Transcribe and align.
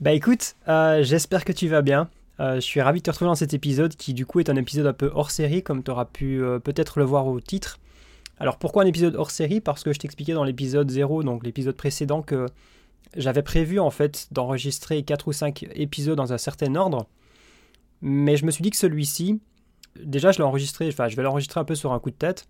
Bah 0.00 0.12
écoute, 0.12 0.56
euh, 0.66 1.04
j'espère 1.04 1.44
que 1.44 1.52
tu 1.52 1.68
vas 1.68 1.80
bien. 1.80 2.10
Euh, 2.40 2.56
je 2.56 2.60
suis 2.60 2.80
ravi 2.80 2.98
de 2.98 3.04
te 3.04 3.10
retrouver 3.10 3.28
dans 3.28 3.36
cet 3.36 3.54
épisode 3.54 3.94
qui 3.94 4.12
du 4.12 4.26
coup 4.26 4.40
est 4.40 4.50
un 4.50 4.56
épisode 4.56 4.86
un 4.86 4.92
peu 4.92 5.08
hors 5.14 5.30
série 5.30 5.62
comme 5.62 5.84
tu 5.84 5.90
auras 5.92 6.04
pu 6.04 6.42
euh, 6.42 6.58
peut-être 6.58 6.98
le 6.98 7.04
voir 7.04 7.28
au 7.28 7.40
titre. 7.40 7.78
Alors 8.38 8.58
pourquoi 8.58 8.82
un 8.82 8.86
épisode 8.86 9.14
hors 9.14 9.30
série? 9.30 9.60
Parce 9.60 9.84
que 9.84 9.92
je 9.92 10.00
t'expliquais 10.00 10.32
dans 10.32 10.42
l'épisode 10.42 10.90
0, 10.90 11.22
donc 11.22 11.44
l'épisode 11.44 11.76
précédent, 11.76 12.22
que 12.22 12.46
j'avais 13.16 13.42
prévu 13.42 13.78
en 13.78 13.90
fait 13.90 14.26
d'enregistrer 14.32 15.04
4 15.04 15.28
ou 15.28 15.32
5 15.32 15.66
épisodes 15.76 16.16
dans 16.16 16.32
un 16.32 16.38
certain 16.38 16.74
ordre. 16.74 17.06
Mais 18.02 18.36
je 18.36 18.44
me 18.44 18.50
suis 18.50 18.62
dit 18.62 18.70
que 18.70 18.76
celui-ci, 18.76 19.40
déjà 20.02 20.32
je 20.32 20.38
l'ai 20.38 20.44
enregistré, 20.44 20.88
enfin 20.88 21.06
je 21.06 21.14
vais 21.14 21.22
l'enregistrer 21.22 21.60
un 21.60 21.64
peu 21.64 21.76
sur 21.76 21.92
un 21.92 22.00
coup 22.00 22.10
de 22.10 22.16
tête. 22.16 22.48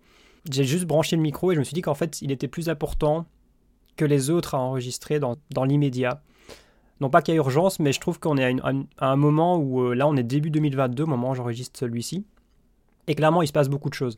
J'ai 0.49 0.63
juste 0.63 0.85
branché 0.85 1.15
le 1.15 1.21
micro 1.21 1.51
et 1.51 1.55
je 1.55 1.59
me 1.59 1.63
suis 1.63 1.75
dit 1.75 1.83
qu'en 1.83 1.93
fait 1.93 2.23
il 2.23 2.31
était 2.31 2.47
plus 2.47 2.69
important 2.69 3.27
que 3.97 4.03
les 4.03 4.31
autres 4.31 4.55
à 4.55 4.59
enregistrer 4.59 5.19
dans, 5.19 5.35
dans 5.51 5.63
l'immédiat. 5.63 6.23
Non 7.01 7.09
pas 7.09 7.21
qu'il 7.21 7.33
y 7.33 7.37
a 7.37 7.39
urgence, 7.39 7.79
mais 7.79 7.91
je 7.91 7.99
trouve 7.99 8.19
qu'on 8.19 8.37
est 8.37 8.55
à, 8.61 8.73
un 8.99 9.15
moment 9.15 9.57
où 9.57 9.81
euh, 9.81 9.93
là 9.93 10.07
on 10.07 10.15
est 10.15 10.23
début 10.23 10.49
2022, 10.49 11.03
au 11.03 11.07
moment 11.07 11.31
où 11.31 11.35
j'enregistre 11.35 11.77
celui-ci. 11.77 12.25
Et 13.07 13.15
clairement 13.15 13.41
il 13.41 13.47
se 13.47 13.53
passe 13.53 13.69
beaucoup 13.69 13.89
de 13.89 13.95
choses. 13.95 14.15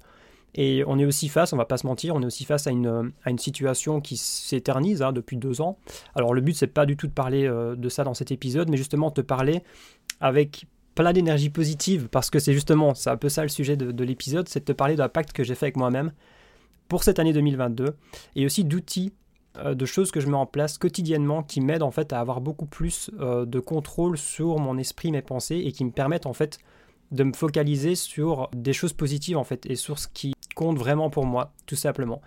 Et 0.55 0.83
on 0.87 0.97
est 0.97 1.05
aussi 1.05 1.27
face, 1.27 1.53
on 1.53 1.57
va 1.57 1.65
pas 1.65 1.77
se 1.77 1.85
mentir, 1.85 2.15
on 2.15 2.21
est 2.21 2.25
aussi 2.25 2.45
face 2.45 2.67
à 2.67 2.71
une, 2.71 3.11
une 3.25 3.37
situation 3.37 3.99
qui 3.99 4.17
s'éternise 4.17 5.01
hein, 5.01 5.11
depuis 5.11 5.37
deux 5.37 5.61
ans. 5.61 5.77
Alors 6.15 6.33
le 6.33 6.41
but 6.41 6.55
c'est 6.55 6.67
pas 6.67 6.85
du 6.85 6.95
tout 6.97 7.07
de 7.07 7.11
parler 7.13 7.47
euh, 7.47 7.75
de 7.75 7.89
ça 7.89 8.03
dans 8.03 8.13
cet 8.13 8.31
épisode, 8.31 8.69
mais 8.69 8.77
justement 8.77 9.09
de 9.09 9.15
te 9.15 9.21
parler 9.21 9.63
avec 10.19 10.65
plein 10.95 11.13
d'énergie 11.13 11.49
positive, 11.49 12.09
parce 12.09 12.29
que 12.29 12.39
c'est 12.39 12.53
justement, 12.53 12.95
c'est 12.95 13.09
un 13.09 13.17
peu 13.17 13.29
ça 13.29 13.43
le 13.43 13.49
sujet 13.49 13.77
de, 13.77 13.91
de 13.91 14.03
l'épisode, 14.03 14.47
c'est 14.49 14.61
de 14.61 14.65
te 14.65 14.71
parler 14.71 14.95
d'un 14.95 15.09
pacte 15.09 15.31
que 15.31 15.43
j'ai 15.43 15.53
fait 15.53 15.67
avec 15.67 15.77
moi-même 15.77 16.11
pour 16.87 17.03
cette 17.03 17.19
année 17.19 17.33
2022, 17.33 17.95
et 18.35 18.45
aussi 18.45 18.63
d'outils 18.63 19.13
euh, 19.13 19.26
de 19.63 19.85
choses 19.85 20.11
que 20.11 20.19
je 20.19 20.27
mets 20.27 20.37
en 20.37 20.45
place 20.45 20.77
quotidiennement 20.77 21.43
qui 21.43 21.61
m'aident 21.61 21.83
en 21.83 21.91
fait 21.91 22.13
à 22.13 22.19
avoir 22.19 22.41
beaucoup 22.41 22.65
plus 22.65 23.11
euh, 23.19 23.45
de 23.45 23.59
contrôle 23.59 24.17
sur 24.17 24.59
mon 24.59 24.77
esprit, 24.77 25.11
mes 25.11 25.21
pensées 25.21 25.57
et 25.57 25.71
qui 25.71 25.85
me 25.85 25.91
permettent 25.91 26.25
en 26.25 26.33
fait 26.33 26.59
de 27.11 27.23
me 27.23 27.33
focaliser 27.33 27.95
sur 27.95 28.49
des 28.55 28.73
choses 28.73 28.93
positives 28.93 29.37
en 29.37 29.43
fait 29.43 29.65
et 29.65 29.75
sur 29.75 29.99
ce 29.99 30.07
qui 30.07 30.33
compte 30.55 30.77
vraiment 30.77 31.09
pour 31.09 31.25
moi, 31.25 31.53
tout 31.65 31.75
simplement. 31.75 32.21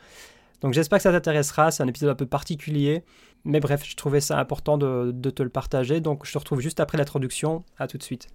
Donc 0.61 0.75
j'espère 0.75 0.99
que 0.99 1.03
ça 1.03 1.13
t'intéressera, 1.13 1.71
c'est 1.71 1.83
un 1.83 1.89
épisode 1.89 2.11
un 2.11 2.15
peu 2.15 2.27
particulier, 2.27 3.03
mais 3.45 3.61
bref, 3.61 3.83
je 3.85 3.97
trouvais 3.97 4.21
ça 4.21 4.39
important 4.39 4.79
de, 4.79 5.11
de 5.13 5.31
te 5.31 5.43
le 5.43 5.49
partager, 5.49 6.01
donc 6.01 6.27
je 6.27 6.33
te 6.33 6.39
retrouve 6.39 6.61
juste 6.61 6.81
après 6.81 6.99
l'introduction, 6.99 7.65
à 7.79 7.87
tout 7.87 7.99
de 7.99 8.03
suite. 8.03 8.29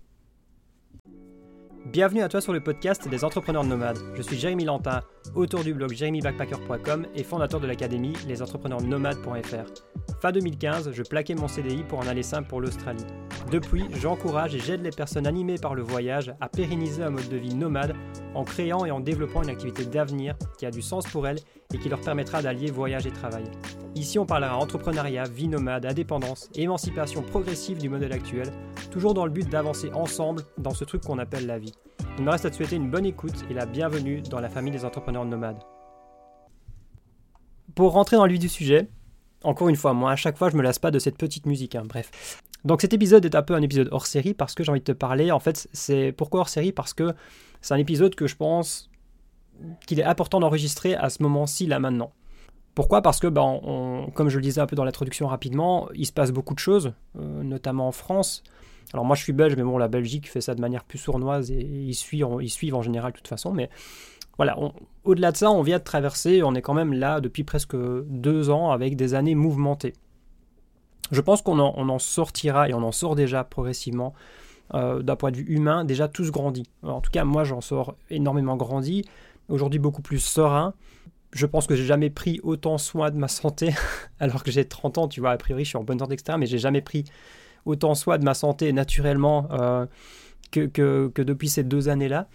Bienvenue 1.86 2.24
à 2.24 2.30
toi 2.30 2.42
sur 2.42 2.52
le 2.52 2.62
podcast 2.62 3.08
des 3.08 3.24
entrepreneurs 3.24 3.64
nomades. 3.64 4.00
Je 4.16 4.24
suis 4.24 4.38
Jérémy 4.38 4.66
Lantin, 4.66 5.02
auteur 5.36 5.64
du 5.64 5.76
blog 5.76 5.94
jérémybackpacker.com 5.94 7.06
et 7.14 7.24
fondateur 7.24 7.60
de 7.60 7.68
l'académie 7.68 8.14
lesentrepreneursnomades.fr. 8.28 10.20
Fin 10.20 10.32
2015, 10.32 10.92
je 10.94 11.04
plaquais 11.04 11.36
mon 11.36 11.48
CDI 11.48 11.84
pour 11.84 12.00
en 12.00 12.08
aller 12.08 12.24
simple 12.24 12.50
pour 12.50 12.60
l'Australie. 12.60 13.06
Depuis, 13.52 13.86
j'encourage 13.94 14.56
et 14.56 14.60
j'aide 14.60 14.82
les 14.82 14.90
personnes 14.90 15.28
animées 15.28 15.60
par 15.60 15.76
le 15.76 15.84
voyage 15.84 16.34
à 16.42 16.50
pérenniser 16.50 17.04
un 17.04 17.12
mode 17.12 17.30
de 17.30 17.38
vie 17.38 17.54
nomade 17.54 17.94
en 18.34 18.44
créant 18.44 18.84
et 18.86 18.92
en 18.92 19.00
développant 19.00 19.44
une 19.44 19.50
activité 19.52 19.86
d'avenir 19.86 20.36
qui 20.58 20.66
a 20.66 20.72
du 20.72 20.82
sens 20.82 21.06
pour 21.06 21.28
elles 21.28 21.40
et 21.72 21.78
qui 21.78 21.88
leur 21.88 22.02
permettra 22.02 22.42
d'allier 22.42 22.72
voyage 22.72 23.06
et 23.06 23.12
travail. 23.12 23.44
Ici, 23.94 24.18
on 24.18 24.26
parlera 24.26 24.58
entrepreneuriat, 24.58 25.24
vie 25.24 25.48
nomade, 25.48 25.86
indépendance, 25.86 26.50
émancipation 26.56 27.22
progressive 27.22 27.78
du 27.78 27.90
modèle 27.90 28.12
actuel, 28.12 28.52
toujours 28.92 29.14
dans 29.14 29.26
le 29.26 29.32
but 29.32 29.48
d'avancer 29.48 29.92
ensemble 29.94 30.42
dans 30.58 30.74
ce 30.74 30.84
truc 30.84 31.04
qu'on 31.04 31.20
appelle 31.20 31.46
la 31.46 31.60
vie. 31.60 31.75
Il 32.18 32.24
me 32.24 32.32
reste 32.32 32.46
à 32.46 32.50
te 32.50 32.56
souhaiter 32.56 32.78
une 32.78 32.90
bonne 32.90 33.06
écoute 33.06 33.44
et 33.50 33.54
la 33.54 33.66
bienvenue 33.66 34.22
dans 34.22 34.40
la 34.40 34.48
famille 34.48 34.72
des 34.72 34.86
entrepreneurs 34.86 35.26
nomades. 35.26 35.62
Pour 37.76 37.92
rentrer 37.92 38.16
dans 38.16 38.26
le 38.26 38.32
vif 38.32 38.40
du 38.40 38.48
sujet, 38.48 38.90
encore 39.44 39.68
une 39.68 39.76
fois, 39.76 39.94
moi 39.94 40.12
à 40.12 40.16
chaque 40.16 40.38
fois 40.38 40.50
je 40.50 40.56
me 40.56 40.62
lasse 40.62 40.80
pas 40.80 40.92
de 40.92 41.00
cette 41.00 41.18
petite 41.18 41.46
musique, 41.46 41.76
hein, 41.76 41.84
bref. 41.86 42.42
Donc 42.64 42.82
cet 42.82 42.94
épisode 42.94 43.26
est 43.26 43.36
un 43.36 43.42
peu 43.42 43.54
un 43.54 43.62
épisode 43.62 43.90
hors 43.92 44.06
série 44.06 44.34
parce 44.34 44.56
que 44.56 44.64
j'ai 44.64 44.72
envie 44.72 44.80
de 44.80 44.86
te 44.86 44.94
parler, 44.94 45.30
en 45.32 45.40
fait 45.40 45.68
c'est 45.74 46.14
pourquoi 46.14 46.40
hors 46.40 46.50
série? 46.50 46.72
Parce 46.72 46.94
que 46.94 47.14
c'est 47.60 47.74
un 47.74 47.78
épisode 47.78 48.16
que 48.16 48.28
je 48.28 48.38
pense 48.38 48.90
qu'il 49.86 50.00
est 50.00 50.04
important 50.04 50.40
d'enregistrer 50.40 50.96
à 50.96 51.10
ce 51.10 51.22
moment-ci, 51.22 51.68
là 51.68 51.80
maintenant. 51.80 52.14
Pourquoi? 52.76 53.02
Parce 53.02 53.20
que, 53.20 53.28
ben, 53.28 54.08
comme 54.14 54.30
je 54.30 54.38
le 54.38 54.42
disais 54.42 54.62
un 54.62 54.68
peu 54.68 54.76
dans 54.76 54.84
l'introduction 54.84 55.28
rapidement, 55.28 55.90
il 55.94 56.06
se 56.06 56.12
passe 56.12 56.32
beaucoup 56.32 56.54
de 56.54 56.60
choses, 56.60 56.94
euh, 57.18 57.44
notamment 57.44 57.88
en 57.88 57.94
France. 57.94 58.44
Alors 58.94 59.06
moi 59.06 59.16
je 59.16 59.24
suis 59.24 59.34
belge, 59.34 59.56
mais 59.56 59.64
bon, 59.64 59.78
la 59.78 59.88
Belgique 59.88 60.30
fait 60.30 60.42
ça 60.42 60.56
de 60.56 60.62
manière 60.62 60.84
plus 60.84 60.98
sournoise 60.98 61.52
et 61.52 61.62
ils 61.62 61.96
suivent, 61.96 62.76
en 62.76 62.82
général 62.82 63.12
de 63.12 63.18
toute 63.18 63.28
façon. 63.28 63.52
Mais 63.52 63.70
voilà, 64.38 64.58
au-delà 65.04 65.32
de 65.32 65.38
ça, 65.38 65.52
on 65.52 65.62
vient 65.62 65.80
de 65.80 65.84
traverser, 65.84 66.44
on 66.44 66.56
est 66.56 66.62
quand 66.62 66.74
même 66.74 66.94
là 66.94 67.22
depuis 67.22 67.44
presque 67.44 67.76
deux 67.76 68.50
ans 68.50 68.72
avec 68.72 68.96
des 68.96 69.14
années 69.14 69.36
mouvementées. 69.36 69.94
Je 71.12 71.22
pense 71.22 71.42
qu'on 71.42 71.60
en, 71.60 72.00
sortira 72.00 72.68
et 72.68 72.74
on 72.74 72.84
en 72.84 72.92
sort 72.92 73.16
déjà 73.16 73.44
progressivement 73.44 74.14
euh, 74.74 75.04
d'un 75.04 75.16
point 75.16 75.32
de 75.32 75.38
vue 75.38 75.46
humain, 75.48 75.86
déjà 75.86 76.08
tous 76.08 76.32
grandis. 76.32 76.68
en 76.84 77.00
tout 77.00 77.12
cas, 77.12 77.24
moi 77.24 77.44
j'en 77.44 77.62
sors 77.62 77.96
énormément 78.10 78.58
grandi, 78.58 79.06
aujourd'hui 79.48 79.80
beaucoup 79.80 80.02
plus 80.02 80.20
serein. 80.20 80.74
Je 81.32 81.46
pense 81.46 81.68
que 81.68 81.76
j'ai 81.76 81.86
jamais 81.86 82.10
pris 82.10 82.40
autant 82.44 82.78
soin 82.78 83.12
de 83.12 83.18
ma 83.18 83.28
santé, 83.28 83.74
alors 84.20 84.44
que 84.44 84.52
j'ai 84.52 84.66
30 84.66 84.98
ans, 84.98 85.08
tu 85.08 85.20
vois, 85.20 85.32
a 85.32 85.38
priori 85.38 85.64
je 85.64 85.70
suis 85.70 85.78
en 85.78 85.84
bonne 85.84 86.00
santé, 86.00 86.14
etc. 86.16 86.38
Mais 86.40 86.48
j'ai 86.48 86.58
jamais 86.58 86.82
pris 86.82 87.06
autant 87.66 87.96
soin 87.96 88.18
de 88.18 88.24
ma 88.24 88.34
santé 88.34 88.72
naturellement 88.72 89.48
euh, 89.52 89.86
que, 90.52 91.12
depuis 91.18 91.50
ces 91.50 91.64
deux 91.64 91.90
années-là. 91.90 92.28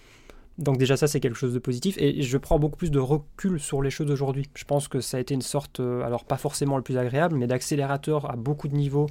Donc 0.58 0.76
déjà 0.76 0.96
ça 0.96 1.06
c'est 1.06 1.20
quelque 1.20 1.38
chose 1.38 1.54
de 1.54 1.58
positif 1.58 1.96
et 1.98 2.20
je 2.20 2.36
prends 2.36 2.58
beaucoup 2.58 2.76
plus 2.76 2.90
de 2.90 2.98
recul 2.98 3.58
sur 3.58 3.80
les 3.80 3.90
choses 3.90 4.10
aujourd'hui. 4.10 4.50
Je 4.54 4.64
pense 4.64 4.88
que 4.88 5.00
ça 5.00 5.16
a 5.16 5.20
été 5.20 5.32
une 5.32 5.40
sorte, 5.40 5.80
euh, 5.80 6.02
alors 6.02 6.24
pas 6.24 6.36
forcément 6.36 6.76
le 6.76 6.82
plus 6.82 6.98
agréable, 6.98 7.36
mais 7.36 7.46
d'accélérateur 7.46 8.30
à 8.30 8.36
beaucoup 8.36 8.68
de 8.68 8.74
niveaux 8.74 9.06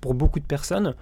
pour 0.00 0.14
beaucoup 0.14 0.40
de 0.40 0.46
personnes. 0.46 0.94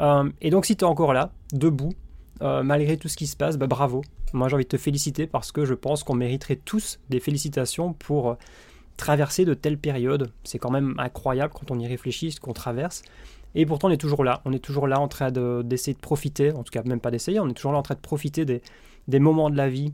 Euh, 0.00 0.28
et 0.42 0.50
donc 0.50 0.66
si 0.66 0.76
tu 0.76 0.84
es 0.84 0.88
encore 0.88 1.14
là, 1.14 1.32
debout, 1.52 1.92
malgré 2.40 2.96
tout 2.96 3.08
ce 3.08 3.16
qui 3.18 3.26
se 3.26 3.36
passe, 3.36 3.58
bah, 3.58 3.66
bravo. 3.66 4.02
Moi 4.32 4.48
j'ai 4.48 4.54
envie 4.54 4.64
de 4.64 4.68
te 4.68 4.76
féliciter 4.76 5.26
parce 5.26 5.52
que 5.52 5.64
je 5.64 5.74
pense 5.74 6.04
qu'on 6.04 6.14
mériterait 6.14 6.56
tous 6.56 7.00
des 7.08 7.20
félicitations 7.20 7.94
pour 7.94 8.36
traverser 8.98 9.46
de 9.46 9.54
telles 9.54 9.78
périodes. 9.78 10.32
C'est 10.44 10.58
quand 10.58 10.70
même 10.70 10.94
incroyable 10.98 11.54
quand 11.54 11.70
on 11.70 11.78
y 11.78 11.86
réfléchit 11.86 12.32
ce 12.32 12.40
qu'on 12.40 12.52
traverse. 12.52 13.02
Et 13.54 13.66
pourtant 13.66 13.88
on 13.88 13.90
est 13.90 13.96
toujours 13.96 14.24
là. 14.24 14.40
On 14.44 14.52
est 14.52 14.58
toujours 14.58 14.86
là 14.86 15.00
en 15.00 15.08
train 15.08 15.30
d'essayer 15.30 15.94
de, 15.94 16.00
profiter, 16.00 16.52
en 16.52 16.62
tout 16.62 16.70
cas 16.70 16.82
même 16.84 17.00
pas 17.00 17.10
d'essayer, 17.10 17.40
on 17.40 17.48
est 17.48 17.54
toujours 17.54 17.72
là 17.72 17.78
en 17.78 17.82
train 17.82 17.94
de 17.94 18.00
profiter 18.00 18.44
des, 18.44 19.18
moments 19.18 19.50
de 19.50 19.56
la 19.56 19.68
vie, 19.68 19.92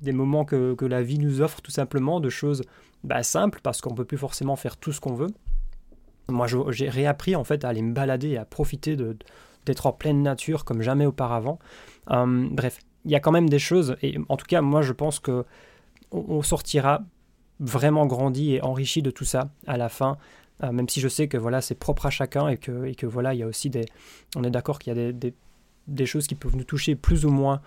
des 0.00 0.12
moments 0.12 0.44
que, 0.44 0.76
la 0.84 1.02
vie 1.02 1.18
nous 1.18 1.40
offre 1.40 1.62
tout 1.62 1.70
simplement, 1.70 2.20
de 2.20 2.28
choses 2.28 2.62
bah, 3.04 3.22
simples, 3.22 3.60
parce 3.62 3.80
qu'on 3.80 3.90
ne 3.90 3.96
peut 3.96 4.04
plus 4.04 4.18
forcément 4.18 4.56
faire 4.56 4.76
tout 4.76 4.92
ce 4.92 5.00
qu'on 5.00 5.14
veut. 5.14 5.30
Moi, 6.28 6.46
j'ai 6.70 6.88
réappris 6.88 7.34
en 7.34 7.44
fait 7.44 7.64
à 7.64 7.68
aller 7.68 7.82
me 7.82 7.92
balader 7.92 8.28
et 8.30 8.38
à 8.38 8.44
profiter 8.44 8.96
d'être 8.96 9.86
en 9.86 9.92
pleine 9.92 10.22
nature 10.22 10.64
comme 10.64 10.82
jamais 10.82 11.06
auparavant. 11.06 11.58
Hum, 12.06 12.50
bref, 12.52 12.78
il 13.04 13.10
y 13.10 13.14
a 13.14 13.20
quand 13.20 13.32
même 13.32 13.48
des 13.48 13.58
choses, 13.58 13.96
et 14.02 14.16
en 14.28 14.36
tout 14.36 14.46
cas, 14.46 14.60
moi, 14.60 14.82
je 14.82 14.92
pense 14.92 15.18
que 15.18 15.44
on, 16.12 16.42
sortira 16.42 17.02
vraiment 17.58 18.06
grandi 18.06 18.54
et 18.54 18.62
enrichi 18.62 19.02
de 19.02 19.10
tout 19.10 19.24
ça 19.24 19.50
à 19.66 19.76
la 19.76 19.88
fin. 19.88 20.18
Euh, 20.62 20.72
même 20.72 20.88
si 20.88 21.00
je 21.00 21.08
sais 21.08 21.28
que 21.28 21.36
voilà, 21.36 21.60
c'est 21.60 21.74
propre 21.74 22.06
à 22.06 22.10
chacun 22.10 22.48
et 22.48 22.56
que, 22.56 22.86
et 22.86 22.94
que 22.94 23.06
voilà, 23.06 23.34
il 23.34 23.40
y 23.40 23.42
a 23.42 23.46
aussi 23.46 23.70
des. 23.70 23.84
On 24.36 24.44
est 24.44 24.50
d'accord 24.50 24.78
qu'il 24.78 24.96
y 24.96 24.98
a 24.98 25.12
des, 25.12 25.34
des, 25.88 26.06
choses 26.06 26.26
qui 26.26 26.34
peuvent 26.34 26.56
nous 26.56 26.64
toucher 26.64 26.94
plus 26.94 27.24
ou 27.24 27.30
moins 27.30 27.60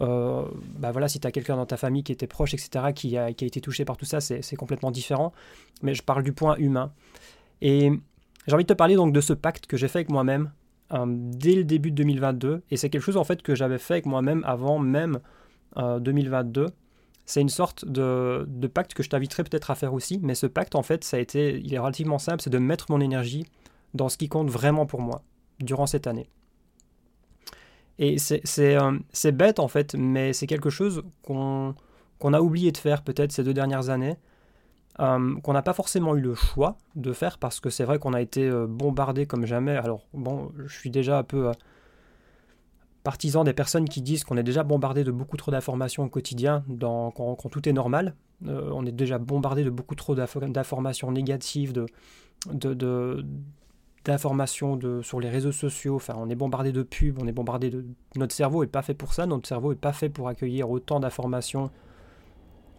euh, 0.00 0.44
bah 0.78 0.90
voilà, 0.90 1.08
si 1.08 1.20
tu 1.20 1.26
as 1.26 1.32
quelqu'un 1.32 1.56
dans 1.56 1.66
ta 1.66 1.76
famille 1.76 2.02
qui 2.02 2.12
était 2.12 2.26
proche, 2.26 2.54
etc., 2.54 2.92
qui 2.94 3.16
a, 3.16 3.32
qui 3.32 3.44
a 3.44 3.46
été 3.46 3.60
touché 3.60 3.84
par 3.84 3.96
tout 3.96 4.04
ça, 4.04 4.20
c'est 4.20 4.56
complètement 4.56 4.90
différent. 4.90 5.32
Mais 5.82 5.94
je 5.94 6.02
parle 6.02 6.22
du 6.22 6.32
point 6.32 6.56
humain. 6.56 6.92
Et 7.60 7.90
j'ai 8.46 8.54
envie 8.54 8.64
de 8.64 8.68
te 8.68 8.74
parler 8.74 8.96
donc 8.96 9.12
de 9.12 9.20
ce 9.20 9.32
pacte 9.32 9.66
que 9.66 9.76
j'ai 9.76 9.88
fait 9.88 10.00
avec 10.00 10.10
moi-même 10.10 10.50
euh, 10.92 11.04
dès 11.08 11.54
le 11.54 11.64
début 11.64 11.90
de 11.90 11.96
2022. 11.96 12.62
Et 12.70 12.76
c'est 12.76 12.90
quelque 12.90 13.02
chose 13.02 13.16
en 13.16 13.24
fait 13.24 13.42
que 13.42 13.54
j'avais 13.54 13.78
fait 13.78 13.94
avec 13.94 14.06
moi-même 14.06 14.42
avant 14.44 14.78
même 14.78 15.20
2022. 15.76 16.66
Euh, 17.22 17.26
c'est 17.26 17.40
une 17.40 17.48
sorte 17.48 17.84
de, 17.84 18.66
pacte 18.72 18.94
que 18.94 19.02
je 19.02 19.10
t'inviterai 19.10 19.44
peut-être 19.44 19.70
à 19.70 19.74
faire 19.74 19.94
aussi. 19.94 20.18
Mais 20.22 20.34
ce 20.34 20.46
pacte, 20.46 20.74
en 20.74 20.82
fait, 20.82 21.04
ça 21.04 21.16
a 21.16 21.20
été, 21.20 21.58
il 21.58 21.72
est 21.72 21.78
relativement 21.78 22.18
simple, 22.18 22.42
c'est 22.42 22.50
de 22.50 22.58
mettre 22.58 22.86
mon 22.90 23.00
énergie 23.00 23.44
dans 23.94 24.08
ce 24.08 24.16
qui 24.16 24.28
compte 24.28 24.50
vraiment 24.50 24.86
pour 24.86 25.00
moi 25.00 25.22
durant 25.60 25.86
cette 25.86 26.06
année. 26.06 26.28
Et 27.98 28.16
euh, 28.40 28.98
c'est 29.12 29.32
bête 29.32 29.60
en 29.60 29.68
fait, 29.68 29.94
mais 29.94 30.32
c'est 30.32 30.46
quelque 30.46 30.70
chose 30.70 31.04
qu'on 31.22 31.74
a 32.32 32.40
oublié 32.40 32.72
de 32.72 32.78
faire 32.78 33.02
peut-être 33.02 33.32
ces 33.32 33.44
deux 33.44 33.54
dernières 33.54 33.90
années, 33.90 34.16
euh, 35.00 35.36
qu'on 35.40 35.52
n'a 35.52 35.62
pas 35.62 35.74
forcément 35.74 36.16
eu 36.16 36.20
le 36.20 36.34
choix 36.34 36.78
de 36.96 37.12
faire 37.12 37.38
parce 37.38 37.60
que 37.60 37.70
c'est 37.70 37.84
vrai 37.84 37.98
qu'on 37.98 38.14
a 38.14 38.20
été 38.20 38.48
euh, 38.48 38.66
bombardé 38.66 39.26
comme 39.26 39.46
jamais. 39.46 39.76
Alors 39.76 40.06
bon, 40.14 40.52
je 40.66 40.74
suis 40.74 40.90
déjà 40.90 41.18
un 41.18 41.22
peu 41.22 41.52
partisan 43.02 43.44
des 43.44 43.52
personnes 43.52 43.88
qui 43.88 44.02
disent 44.02 44.24
qu'on 44.24 44.36
est 44.36 44.42
déjà 44.42 44.62
bombardé 44.62 45.04
de 45.04 45.10
beaucoup 45.10 45.36
trop 45.36 45.50
d'informations 45.50 46.04
au 46.04 46.08
quotidien 46.08 46.64
quand, 46.80 47.10
quand, 47.12 47.48
tout 47.48 47.68
est 47.68 47.72
normal. 47.72 48.14
on 48.46 48.86
est 48.86 48.92
déjà 48.92 49.18
bombardé 49.18 49.64
de 49.64 49.70
beaucoup 49.70 49.94
trop 49.94 50.14
d'informations 50.14 51.10
négatives, 51.10 51.72
de, 51.72 51.86
de, 52.52 52.74
de 52.74 53.24
d'informations 54.04 54.78
sur 55.02 55.20
les 55.20 55.28
réseaux 55.28 55.52
sociaux, 55.52 55.96
enfin 55.96 56.14
on 56.16 56.28
est 56.28 56.34
bombardé 56.34 56.72
de 56.72 56.82
pubs, 56.82 57.18
on 57.20 57.26
est 57.26 57.32
bombardé 57.32 57.70
de... 57.70 57.84
Notre 58.16 58.34
cerveau 58.34 58.64
est 58.64 58.68
pas 58.68 58.82
fait 58.82 58.94
pour 58.94 59.14
ça, 59.14 59.26
notre 59.26 59.46
cerveau 59.46 59.72
est 59.72 59.76
pas 59.76 59.92
fait 59.92 60.08
pour 60.08 60.28
accueillir 60.28 60.70
autant 60.70 60.98
d'informations 60.98 61.70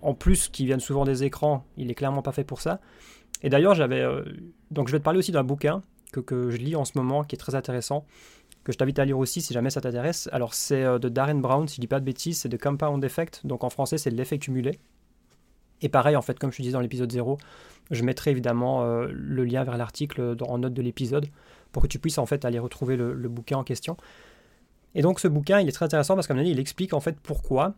en 0.02 0.14
plus 0.14 0.50
qui 0.50 0.66
viennent 0.66 0.82
souvent 0.82 1.06
des 1.06 1.24
écrans, 1.24 1.66
il 1.78 1.90
est 1.90 1.96
clairement 1.96 2.22
pas 2.22 2.34
fait 2.34 2.44
pour 2.44 2.60
ça. 2.60 2.82
Et 3.42 3.50
d'ailleurs 3.50 3.74
j'avais... 3.74 4.02
Euh, 4.02 4.24
donc 4.72 4.88
je 4.88 4.92
vais 4.92 5.00
te 5.00 5.04
parler 5.04 5.20
aussi 5.20 5.32
d'un 5.32 5.44
bouquin 5.44 5.82
que, 6.12 6.20
que, 6.20 6.50
je 6.50 6.58
lis 6.58 6.76
en 6.76 6.84
ce 6.84 6.98
moment, 6.98 7.24
qui 7.24 7.36
est 7.36 7.40
très 7.40 7.56
intéressant, 7.56 8.06
que 8.64 8.72
je 8.72 8.78
t'invite 8.78 9.00
à 9.00 9.06
lire 9.06 9.18
aussi 9.18 9.42
si 9.42 9.54
jamais 9.54 9.70
ça 9.70 9.82
t'intéresse. 9.82 10.30
Alors 10.32 10.54
c'est 10.54 10.84
de 10.84 11.10
Darren 11.10 11.36
Brown, 11.36 11.68
si 11.68 11.76
je 11.78 11.82
dis 11.82 11.88
pas 11.88 12.00
de 12.00 12.06
bêtises, 12.06 12.40
c'est 12.40 12.50
de 12.50 12.58
Compound 12.58 13.04
Effect, 13.04 13.42
donc 13.46 13.64
en 13.64 13.70
français 13.70 13.98
c'est 13.98 14.10
l'effet 14.10 14.40
cumulé. 14.40 14.80
Et 15.82 15.90
pareil, 15.90 16.16
en 16.16 16.22
fait, 16.22 16.40
comme 16.40 16.52
je 16.52 16.58
te 16.58 16.62
disais 16.62 16.74
dans 16.74 16.80
l'épisode 16.80 17.12
0, 17.12 17.38
je 17.92 18.04
mettrai 18.04 18.32
évidemment 18.32 18.86
le 18.86 19.44
lien 19.44 19.66
vers 19.66 19.76
l'article 19.76 20.38
en 20.48 20.58
note 20.60 20.74
de 20.74 20.82
l'épisode 20.82 21.28
pour 21.74 21.82
que 21.82 21.88
tu 21.88 22.00
puisses 22.00 22.20
en 22.20 22.26
fait 22.26 22.46
aller 22.46 22.60
retrouver 22.60 22.96
le, 22.96 23.28
bouquin 23.28 23.58
en 23.58 23.64
question. 23.66 23.98
Et 24.96 25.02
donc 25.02 25.20
ce 25.20 25.28
bouquin, 25.28 25.60
il 25.60 25.68
est 25.68 25.74
très 25.74 25.86
intéressant 25.86 26.16
parce 26.16 26.28
qu'à 26.28 26.36
il 26.36 26.60
explique 26.60 26.94
en 26.94 27.02
fait 27.02 27.20
pourquoi 27.20 27.74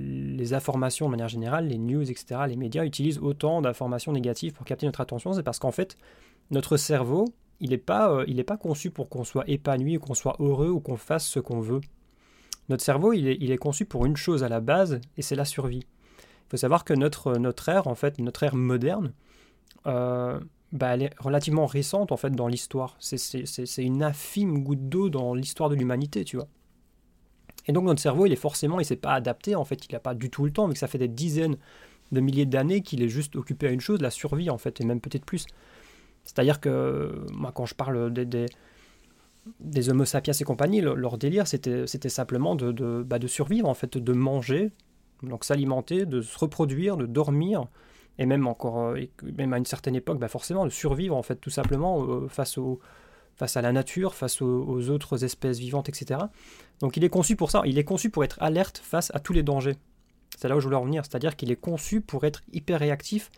les 0.00 0.54
informations 0.54 1.06
de 1.06 1.10
manière 1.10 1.28
générale, 1.28 1.66
les 1.66 1.76
news, 1.76 2.10
etc., 2.10 2.42
les 2.48 2.56
médias 2.56 2.84
utilisent 2.84 3.18
autant 3.18 3.60
d'informations 3.60 4.12
négatives 4.12 4.52
pour 4.52 4.64
capter 4.64 4.86
notre 4.86 5.00
attention. 5.00 5.34
C'est 5.34 5.42
parce 5.42 5.58
qu'en 5.58 5.72
fait, 5.72 5.96
notre 6.50 6.78
cerveau, 6.78 7.26
il 7.60 7.70
n'est 7.70 7.78
pas, 7.78 8.10
euh, 8.12 8.44
pas 8.44 8.56
conçu 8.56 8.90
pour 8.90 9.08
qu'on 9.08 9.24
soit 9.24 9.48
épanoui, 9.48 9.96
ou 9.96 10.00
qu'on 10.00 10.14
soit 10.14 10.36
heureux, 10.38 10.70
ou 10.70 10.80
qu'on 10.80 10.96
fasse 10.96 11.26
ce 11.26 11.40
qu'on 11.40 11.60
veut. 11.60 11.80
Notre 12.68 12.84
cerveau, 12.84 13.12
il 13.12 13.50
est, 13.50 13.58
conçu 13.58 13.84
pour 13.84 14.06
une 14.06 14.16
chose 14.16 14.44
à 14.44 14.48
la 14.48 14.60
base, 14.60 15.00
et 15.16 15.22
c'est 15.22 15.34
la 15.34 15.44
survie. 15.44 15.84
Il 16.18 16.50
faut 16.50 16.56
savoir 16.56 16.84
que 16.84 16.94
notre, 16.94 17.36
notre 17.36 17.68
ère, 17.68 17.88
en 17.88 17.94
fait, 17.94 18.18
notre 18.18 18.42
ère 18.44 18.54
moderne, 18.54 19.12
euh, 19.86 20.38
bah, 20.72 20.94
elle 20.94 21.02
est 21.02 21.14
relativement 21.18 21.66
récente, 21.66 22.12
en 22.12 22.16
fait, 22.16 22.30
dans 22.30 22.46
l'histoire. 22.46 22.96
C'est 23.00 23.84
une 23.84 24.02
infime 24.02 24.62
goutte 24.62 24.88
d'eau 24.88 25.10
dans 25.10 25.34
l'histoire 25.34 25.68
de 25.68 25.74
l'humanité, 25.74 26.24
tu 26.24 26.36
vois. 26.36 26.48
Et 27.66 27.72
donc 27.72 27.84
notre 27.84 28.00
cerveau, 28.00 28.26
il 28.26 28.32
est 28.32 28.36
forcément, 28.36 28.80
il 28.80 28.84
s'est 28.84 28.96
pas 28.96 29.12
adapté, 29.12 29.54
en 29.54 29.64
fait, 29.64 29.86
il 29.86 29.92
n'a 29.92 30.00
pas 30.00 30.14
du 30.14 30.30
tout 30.30 30.44
le 30.44 30.52
temps, 30.52 30.66
mais 30.66 30.74
que 30.74 30.78
ça 30.78 30.88
fait 30.88 30.98
des 30.98 31.08
dizaines 31.08 31.56
de 32.10 32.20
milliers 32.20 32.46
d'années 32.46 32.82
qu'il 32.82 33.02
est 33.02 33.08
juste 33.08 33.36
occupé 33.36 33.66
à 33.66 33.70
une 33.70 33.80
chose, 33.80 34.00
la 34.00 34.10
survie, 34.10 34.50
en 34.50 34.58
fait, 34.58 34.80
et 34.80 34.84
même 34.84 35.00
peut-être 35.00 35.24
plus. 35.24 35.46
C'est-à-dire 36.24 36.60
que, 36.60 37.24
moi, 37.32 37.52
quand 37.52 37.66
je 37.66 37.74
parle 37.74 38.12
des, 38.12 38.24
des, 39.60 39.90
Homo 39.90 40.04
sapiens 40.04 40.34
et 40.34 40.44
compagnie, 40.44 40.80
leur, 40.80 41.18
délire, 41.18 41.46
c'était 41.46 42.08
simplement 42.08 42.54
de, 42.54 42.72
de, 42.72 43.02
bah, 43.02 43.18
de, 43.18 43.26
survivre, 43.26 43.68
en 43.68 43.74
fait, 43.74 43.98
de 43.98 44.12
manger, 44.12 44.70
donc 45.22 45.44
s'alimenter, 45.44 46.06
de 46.06 46.20
se 46.20 46.38
reproduire, 46.38 46.96
de 46.96 47.06
dormir, 47.06 47.66
et 48.18 48.26
même 48.26 48.46
encore, 48.46 48.80
euh, 48.80 49.00
même 49.36 49.52
à 49.52 49.58
une 49.58 49.64
certaine 49.64 49.96
époque, 49.96 50.18
bah 50.18 50.28
forcément, 50.28 50.64
de 50.64 50.70
survivre, 50.70 51.16
en 51.16 51.22
fait, 51.22 51.36
tout 51.36 51.50
simplement, 51.50 52.04
euh, 52.04 52.28
face 52.28 52.58
aux 52.58 52.80
face 53.40 53.56
à 53.56 53.62
la 53.62 53.72
nature, 53.72 54.14
face 54.14 54.42
aux, 54.42 54.90
autres 54.90 55.24
espèces 55.24 55.58
vivantes, 55.58 55.88
etc. 55.88 56.20
Donc 56.80 56.98
il 56.98 57.04
est 57.04 57.08
conçu 57.08 57.36
pour 57.36 57.50
ça, 57.50 57.62
il 57.64 57.78
est 57.78 57.84
conçu 57.84 58.10
pour 58.10 58.22
être 58.22 58.36
alerte 58.42 58.76
face 58.84 59.10
à 59.14 59.18
tous 59.18 59.32
les 59.32 59.42
dangers. 59.42 59.76
C'est 60.36 60.46
là 60.46 60.56
où 60.56 60.60
je 60.60 60.66
voulais 60.66 60.76
en 60.76 60.84
venir, 60.84 61.06
c'est-à-dire 61.06 61.36
qu'il 61.36 61.50
est 61.50 61.56
conçu 61.56 62.02
pour 62.02 62.24
être 62.24 62.42
hyper 62.52 62.80
réactif 62.80 63.30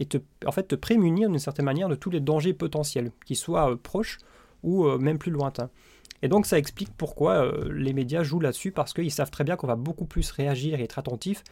et 0.00 0.06
te, 0.06 0.18
en 0.46 0.52
fait 0.52 0.68
te 0.68 0.74
prémunir 0.74 1.28
d'une 1.28 1.38
certaine 1.38 1.64
manière 1.64 1.88
de 1.88 1.94
tous 1.94 2.10
les 2.10 2.20
dangers 2.20 2.54
potentiels, 2.54 3.12
qu'ils 3.26 3.36
soient 3.36 3.72
euh, 3.72 3.76
proches 3.76 4.18
ou 4.62 4.86
euh, 4.86 4.98
même 4.98 5.18
plus 5.18 5.30
lointains. 5.30 5.70
Et 6.22 6.28
donc 6.28 6.46
ça 6.46 6.58
explique 6.58 6.90
pourquoi 6.96 7.44
euh, 7.44 7.72
les 7.72 7.92
médias 7.92 8.22
jouent 8.22 8.40
là-dessus, 8.40 8.72
parce 8.72 8.92
qu'ils 8.92 9.12
savent 9.12 9.30
très 9.30 9.44
bien 9.44 9.56
qu'on 9.56 9.66
va 9.66 9.76
beaucoup 9.76 10.06
plus 10.06 10.30
réagir 10.30 10.80
et 10.80 10.84
être 10.84 10.98
attentif, 10.98 11.42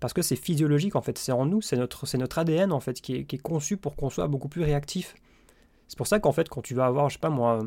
parce 0.00 0.12
que 0.12 0.22
c'est 0.22 0.36
physiologique 0.36 0.96
en 0.96 1.02
fait, 1.02 1.18
c'est 1.18 1.32
en 1.32 1.46
nous, 1.46 1.60
c'est 1.60 1.76
notre, 1.76 2.04
notre 2.16 2.38
ADN 2.38 2.72
en 2.72 2.80
fait 2.80 3.00
qui 3.00 3.14
est, 3.14 3.42
conçu 3.42 3.76
pour 3.76 3.96
qu'on 3.96 4.10
soit 4.10 4.28
beaucoup 4.28 4.48
plus 4.48 4.62
réactif. 4.62 5.14
C'est 5.88 5.96
pour 5.96 6.06
ça 6.06 6.20
qu'en 6.20 6.32
fait, 6.32 6.48
quand 6.48 6.60
tu 6.60 6.74
vas 6.74 6.86
avoir, 6.86 7.08
je 7.08 7.14
sais 7.14 7.20
pas 7.20 7.30
moi, 7.30 7.60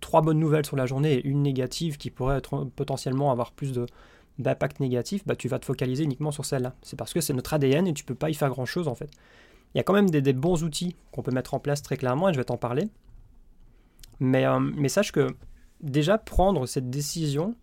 trois 0.00 0.22
bonnes 0.22 0.38
nouvelles 0.38 0.64
sur 0.64 0.76
la 0.76 0.86
journée 0.86 1.14
et 1.14 1.26
une 1.26 1.42
négative 1.42 1.96
qui 1.98 2.10
pourrait 2.10 2.38
être, 2.38 2.64
potentiellement 2.76 3.30
avoir 3.32 3.52
plus 3.52 3.72
de, 3.72 3.86
d'impact 4.38 4.80
négatif, 4.80 5.26
bah, 5.26 5.36
tu 5.36 5.48
vas 5.48 5.58
te 5.58 5.64
focaliser 5.64 6.04
uniquement 6.04 6.32
sur 6.32 6.44
celle-là. 6.44 6.74
C'est 6.82 6.98
parce 6.98 7.12
que 7.12 7.20
c'est 7.20 7.32
notre 7.32 7.54
ADN 7.54 7.86
et 7.86 7.94
tu 7.94 8.04
peux 8.04 8.14
pas 8.14 8.30
y 8.30 8.34
faire 8.34 8.48
grand-chose 8.48 8.88
en 8.88 8.94
fait. 8.94 9.10
Il 9.74 9.78
y 9.78 9.80
a 9.80 9.84
quand 9.84 9.92
même 9.92 10.10
des, 10.10 10.32
bons 10.32 10.62
outils 10.62 10.96
qu'on 11.10 11.22
peut 11.22 11.32
mettre 11.32 11.54
en 11.54 11.60
place 11.60 11.82
très 11.82 11.96
clairement 11.96 12.28
et 12.28 12.32
je 12.32 12.38
vais 12.38 12.44
t'en 12.44 12.56
parler. 12.56 12.88
Mais, 14.20 14.46
euh, 14.46 14.60
mais 14.60 14.88
sache 14.88 15.12
que 15.12 15.34
déjà 15.80 16.18
prendre 16.18 16.66
cette 16.66 16.90
décision, 16.90 17.56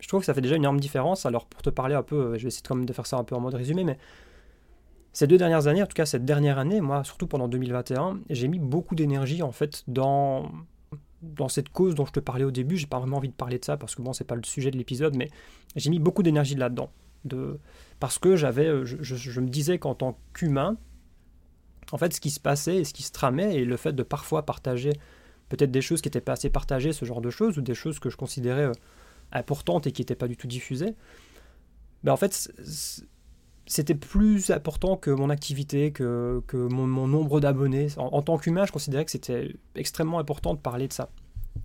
je 0.00 0.08
trouve 0.08 0.20
que 0.20 0.26
ça 0.26 0.34
fait 0.34 0.40
déjà 0.40 0.56
une 0.56 0.62
énorme 0.62 0.80
différence. 0.80 1.26
Alors 1.26 1.46
pour 1.46 1.62
te 1.62 1.70
parler 1.70 1.94
un 1.94 2.02
peu, 2.02 2.16
euh, 2.16 2.38
je 2.38 2.42
vais 2.42 2.48
essayer 2.48 2.62
quand 2.66 2.74
même 2.74 2.86
de 2.86 2.92
faire 2.92 3.06
ça 3.06 3.16
un 3.16 3.24
peu 3.24 3.34
en 3.34 3.40
mode 3.40 3.54
résumé, 3.54 3.84
mais 3.84 3.98
ces 5.12 5.26
deux 5.26 5.38
dernières 5.38 5.66
années, 5.66 5.82
en 5.82 5.86
tout 5.86 5.94
cas 5.94 6.06
cette 6.06 6.24
dernière 6.24 6.58
année, 6.58 6.80
moi, 6.80 7.02
surtout 7.04 7.26
pendant 7.26 7.48
2021, 7.48 8.20
j'ai 8.30 8.48
mis 8.48 8.58
beaucoup 8.58 8.94
d'énergie 8.94 9.42
en 9.42 9.52
fait 9.52 9.84
dans 9.88 10.50
dans 11.22 11.48
cette 11.48 11.68
cause 11.70 11.94
dont 11.94 12.06
je 12.06 12.12
te 12.12 12.20
parlais 12.20 12.44
au 12.44 12.50
début. 12.50 12.76
J'ai 12.76 12.86
pas 12.86 12.98
vraiment 12.98 13.16
envie 13.18 13.28
de 13.28 13.34
parler 13.34 13.58
de 13.58 13.64
ça 13.64 13.76
parce 13.76 13.94
que 13.94 14.02
bon, 14.02 14.12
c'est 14.12 14.24
pas 14.24 14.36
le 14.36 14.44
sujet 14.44 14.70
de 14.70 14.76
l'épisode, 14.76 15.16
mais 15.16 15.30
j'ai 15.76 15.90
mis 15.90 15.98
beaucoup 15.98 16.22
d'énergie 16.22 16.54
là-dedans, 16.54 16.90
de 17.24 17.58
parce 18.00 18.18
que 18.18 18.36
j'avais, 18.36 18.84
je, 18.84 18.96
je, 19.00 19.40
me 19.40 19.48
disais 19.48 19.78
qu'en 19.78 19.94
tant 19.94 20.18
qu'humain, 20.32 20.76
en 21.90 21.98
fait, 21.98 22.12
ce 22.12 22.20
qui 22.20 22.30
se 22.30 22.40
passait 22.40 22.76
et 22.76 22.84
ce 22.84 22.92
qui 22.94 23.02
se 23.02 23.12
tramait 23.12 23.56
et 23.56 23.64
le 23.64 23.76
fait 23.76 23.92
de 23.92 24.02
parfois 24.02 24.44
partager 24.44 24.92
peut-être 25.48 25.70
des 25.70 25.80
choses 25.80 26.00
qui 26.00 26.08
n'étaient 26.08 26.20
pas 26.20 26.32
assez 26.32 26.50
partagées, 26.50 26.92
ce 26.92 27.04
genre 27.04 27.20
de 27.20 27.30
choses, 27.30 27.58
ou 27.58 27.62
des 27.62 27.74
choses 27.74 27.98
que 27.98 28.10
je 28.10 28.16
considérais 28.16 28.66
euh, 28.66 28.72
importantes 29.32 29.86
et 29.86 29.92
qui 29.92 30.02
n'étaient 30.02 30.14
pas 30.14 30.28
du 30.28 30.36
tout 30.36 30.46
diffusées, 30.46 30.94
ben 32.04 32.12
en 32.12 32.16
fait, 32.16 32.52
c'était 33.68 33.94
plus 33.94 34.50
important 34.50 34.96
que 34.96 35.10
mon 35.10 35.28
activité, 35.28 35.92
que, 35.92 36.42
que 36.46 36.56
mon, 36.56 37.06
nombre 37.06 37.38
d'abonnés. 37.38 37.88
En, 37.98 38.22
tant 38.22 38.38
qu'humain, 38.38 38.64
je 38.64 38.72
considérais 38.72 39.04
que 39.04 39.10
c'était 39.10 39.54
extrêmement 39.74 40.18
important 40.18 40.54
de 40.54 40.58
parler 40.58 40.88
de 40.88 40.92
ça. 40.92 41.10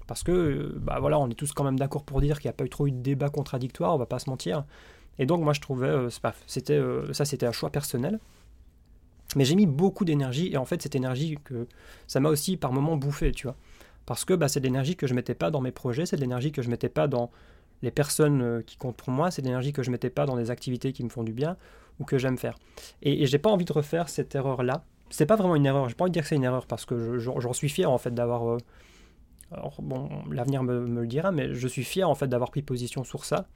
Parce 0.05 0.21
que, 0.23 0.31
euh, 0.31 0.73
bah 0.81 0.97
voilà, 0.99 1.17
on 1.17 1.29
est 1.29 1.33
tous 1.33 1.53
quand 1.53 1.63
même 1.63 1.79
d'accord 1.79 2.03
pour 2.03 2.19
dire 2.19 2.41
qu'il 2.41 2.49
n'y 2.49 2.53
a 2.53 2.57
pas 2.57 2.65
eu 2.65 2.69
trop 2.69 2.87
eu 2.87 2.91
de 2.91 2.97
débat 2.97 3.29
contradictoire, 3.29 3.95
on 3.95 3.97
va 3.97 4.05
pas 4.05 4.19
se 4.19 4.29
mentir. 4.29 4.65
Et 5.17 5.25
donc, 5.25 5.41
moi, 5.43 5.53
je 5.53 5.61
trouvais, 5.61 5.87
euh, 5.87 6.09
c'était, 6.45 6.73
euh, 6.73 7.13
ça, 7.13 7.23
c'était 7.23 7.45
un 7.45 7.53
choix 7.53 7.69
personnel. 7.69 8.19
Mais 9.37 9.45
j'ai 9.45 9.55
mis 9.55 9.65
beaucoup 9.65 10.03
d'énergie, 10.03 10.51
et 10.51 10.57
en 10.57 10.65
fait, 10.65 10.81
cette 10.81 10.95
énergie, 10.95 11.37
que 11.43 11.67
ça 12.07 12.19
m'a 12.19 12.29
aussi 12.29 12.57
par 12.57 12.73
moments 12.73 12.97
bouffé, 12.97 13.31
tu 13.31 13.47
vois. 13.47 13.55
Parce 14.05 14.25
que 14.25 14.33
bah, 14.33 14.49
c'est 14.49 14.59
de 14.59 14.65
l'énergie 14.65 14.97
que 14.97 15.07
je 15.07 15.13
mettais 15.13 15.35
pas 15.35 15.51
dans 15.51 15.61
mes 15.61 15.71
projets, 15.71 16.05
c'est 16.05 16.17
de 16.17 16.21
l'énergie 16.21 16.51
que 16.51 16.61
je 16.61 16.69
mettais 16.69 16.89
pas 16.89 17.07
dans 17.07 17.31
les 17.81 17.91
personnes 17.91 18.61
qui 18.65 18.75
comptent 18.75 18.97
pour 18.97 19.11
moi, 19.11 19.31
c'est 19.31 19.41
de 19.41 19.47
l'énergie 19.47 19.71
que 19.71 19.83
je 19.83 19.91
mettais 19.91 20.09
pas 20.09 20.25
dans 20.25 20.35
des 20.35 20.51
activités 20.51 20.91
qui 20.91 21.03
me 21.03 21.09
font 21.09 21.23
du 21.23 21.31
bien, 21.31 21.57
ou 21.99 22.05
que 22.05 22.17
j'aime 22.17 22.37
faire. 22.37 22.57
Et, 23.01 23.25
j'ai 23.25 23.37
pas 23.37 23.49
envie 23.49 23.65
de 23.65 23.73
refaire 23.73 24.09
cette 24.09 24.33
erreur-là. 24.35 24.83
C'est 25.09 25.25
pas 25.25 25.35
vraiment 25.35 25.55
une 25.55 25.65
erreur, 25.65 25.89
j'ai 25.89 25.95
pas 25.95 26.05
envie 26.05 26.11
de 26.11 26.13
dire 26.13 26.23
que 26.23 26.29
c'est 26.29 26.35
une 26.35 26.43
erreur 26.43 26.65
parce 26.65 26.85
que 26.85 27.19
j'en 27.19 27.53
suis 27.53 27.69
fier 27.69 27.89
en 27.89 27.97
fait 27.97 28.13
d'avoir. 28.13 28.47
Euh, 28.49 28.57
alors 29.51 29.75
bon, 29.81 30.09
l'avenir 30.31 30.63
me, 30.63 30.87
le 30.87 31.05
dira, 31.05 31.31
mais 31.31 31.53
je 31.53 31.67
suis 31.67 31.83
fier 31.83 32.09
en 32.09 32.15
fait 32.15 32.27
d'avoir 32.27 32.49
pris 32.49 32.63
position 32.63 33.03
sur 33.03 33.23
ça, 33.23 33.47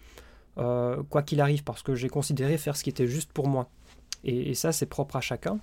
euh, 0.59 1.01
quoi 1.09 1.23
qu'il 1.23 1.41
arrive, 1.41 1.63
parce 1.63 1.81
que 1.81 1.95
j'ai 1.95 2.09
considéré 2.09 2.57
faire 2.57 2.75
ce 2.75 2.83
qui 2.83 2.91
était 2.91 3.07
juste 3.07 3.31
pour 3.33 3.47
moi. 3.47 3.69
Et, 4.23 4.53
ça, 4.53 4.71
c'est 4.71 4.85
propre 4.85 5.15
à 5.15 5.21
chacun. 5.21 5.59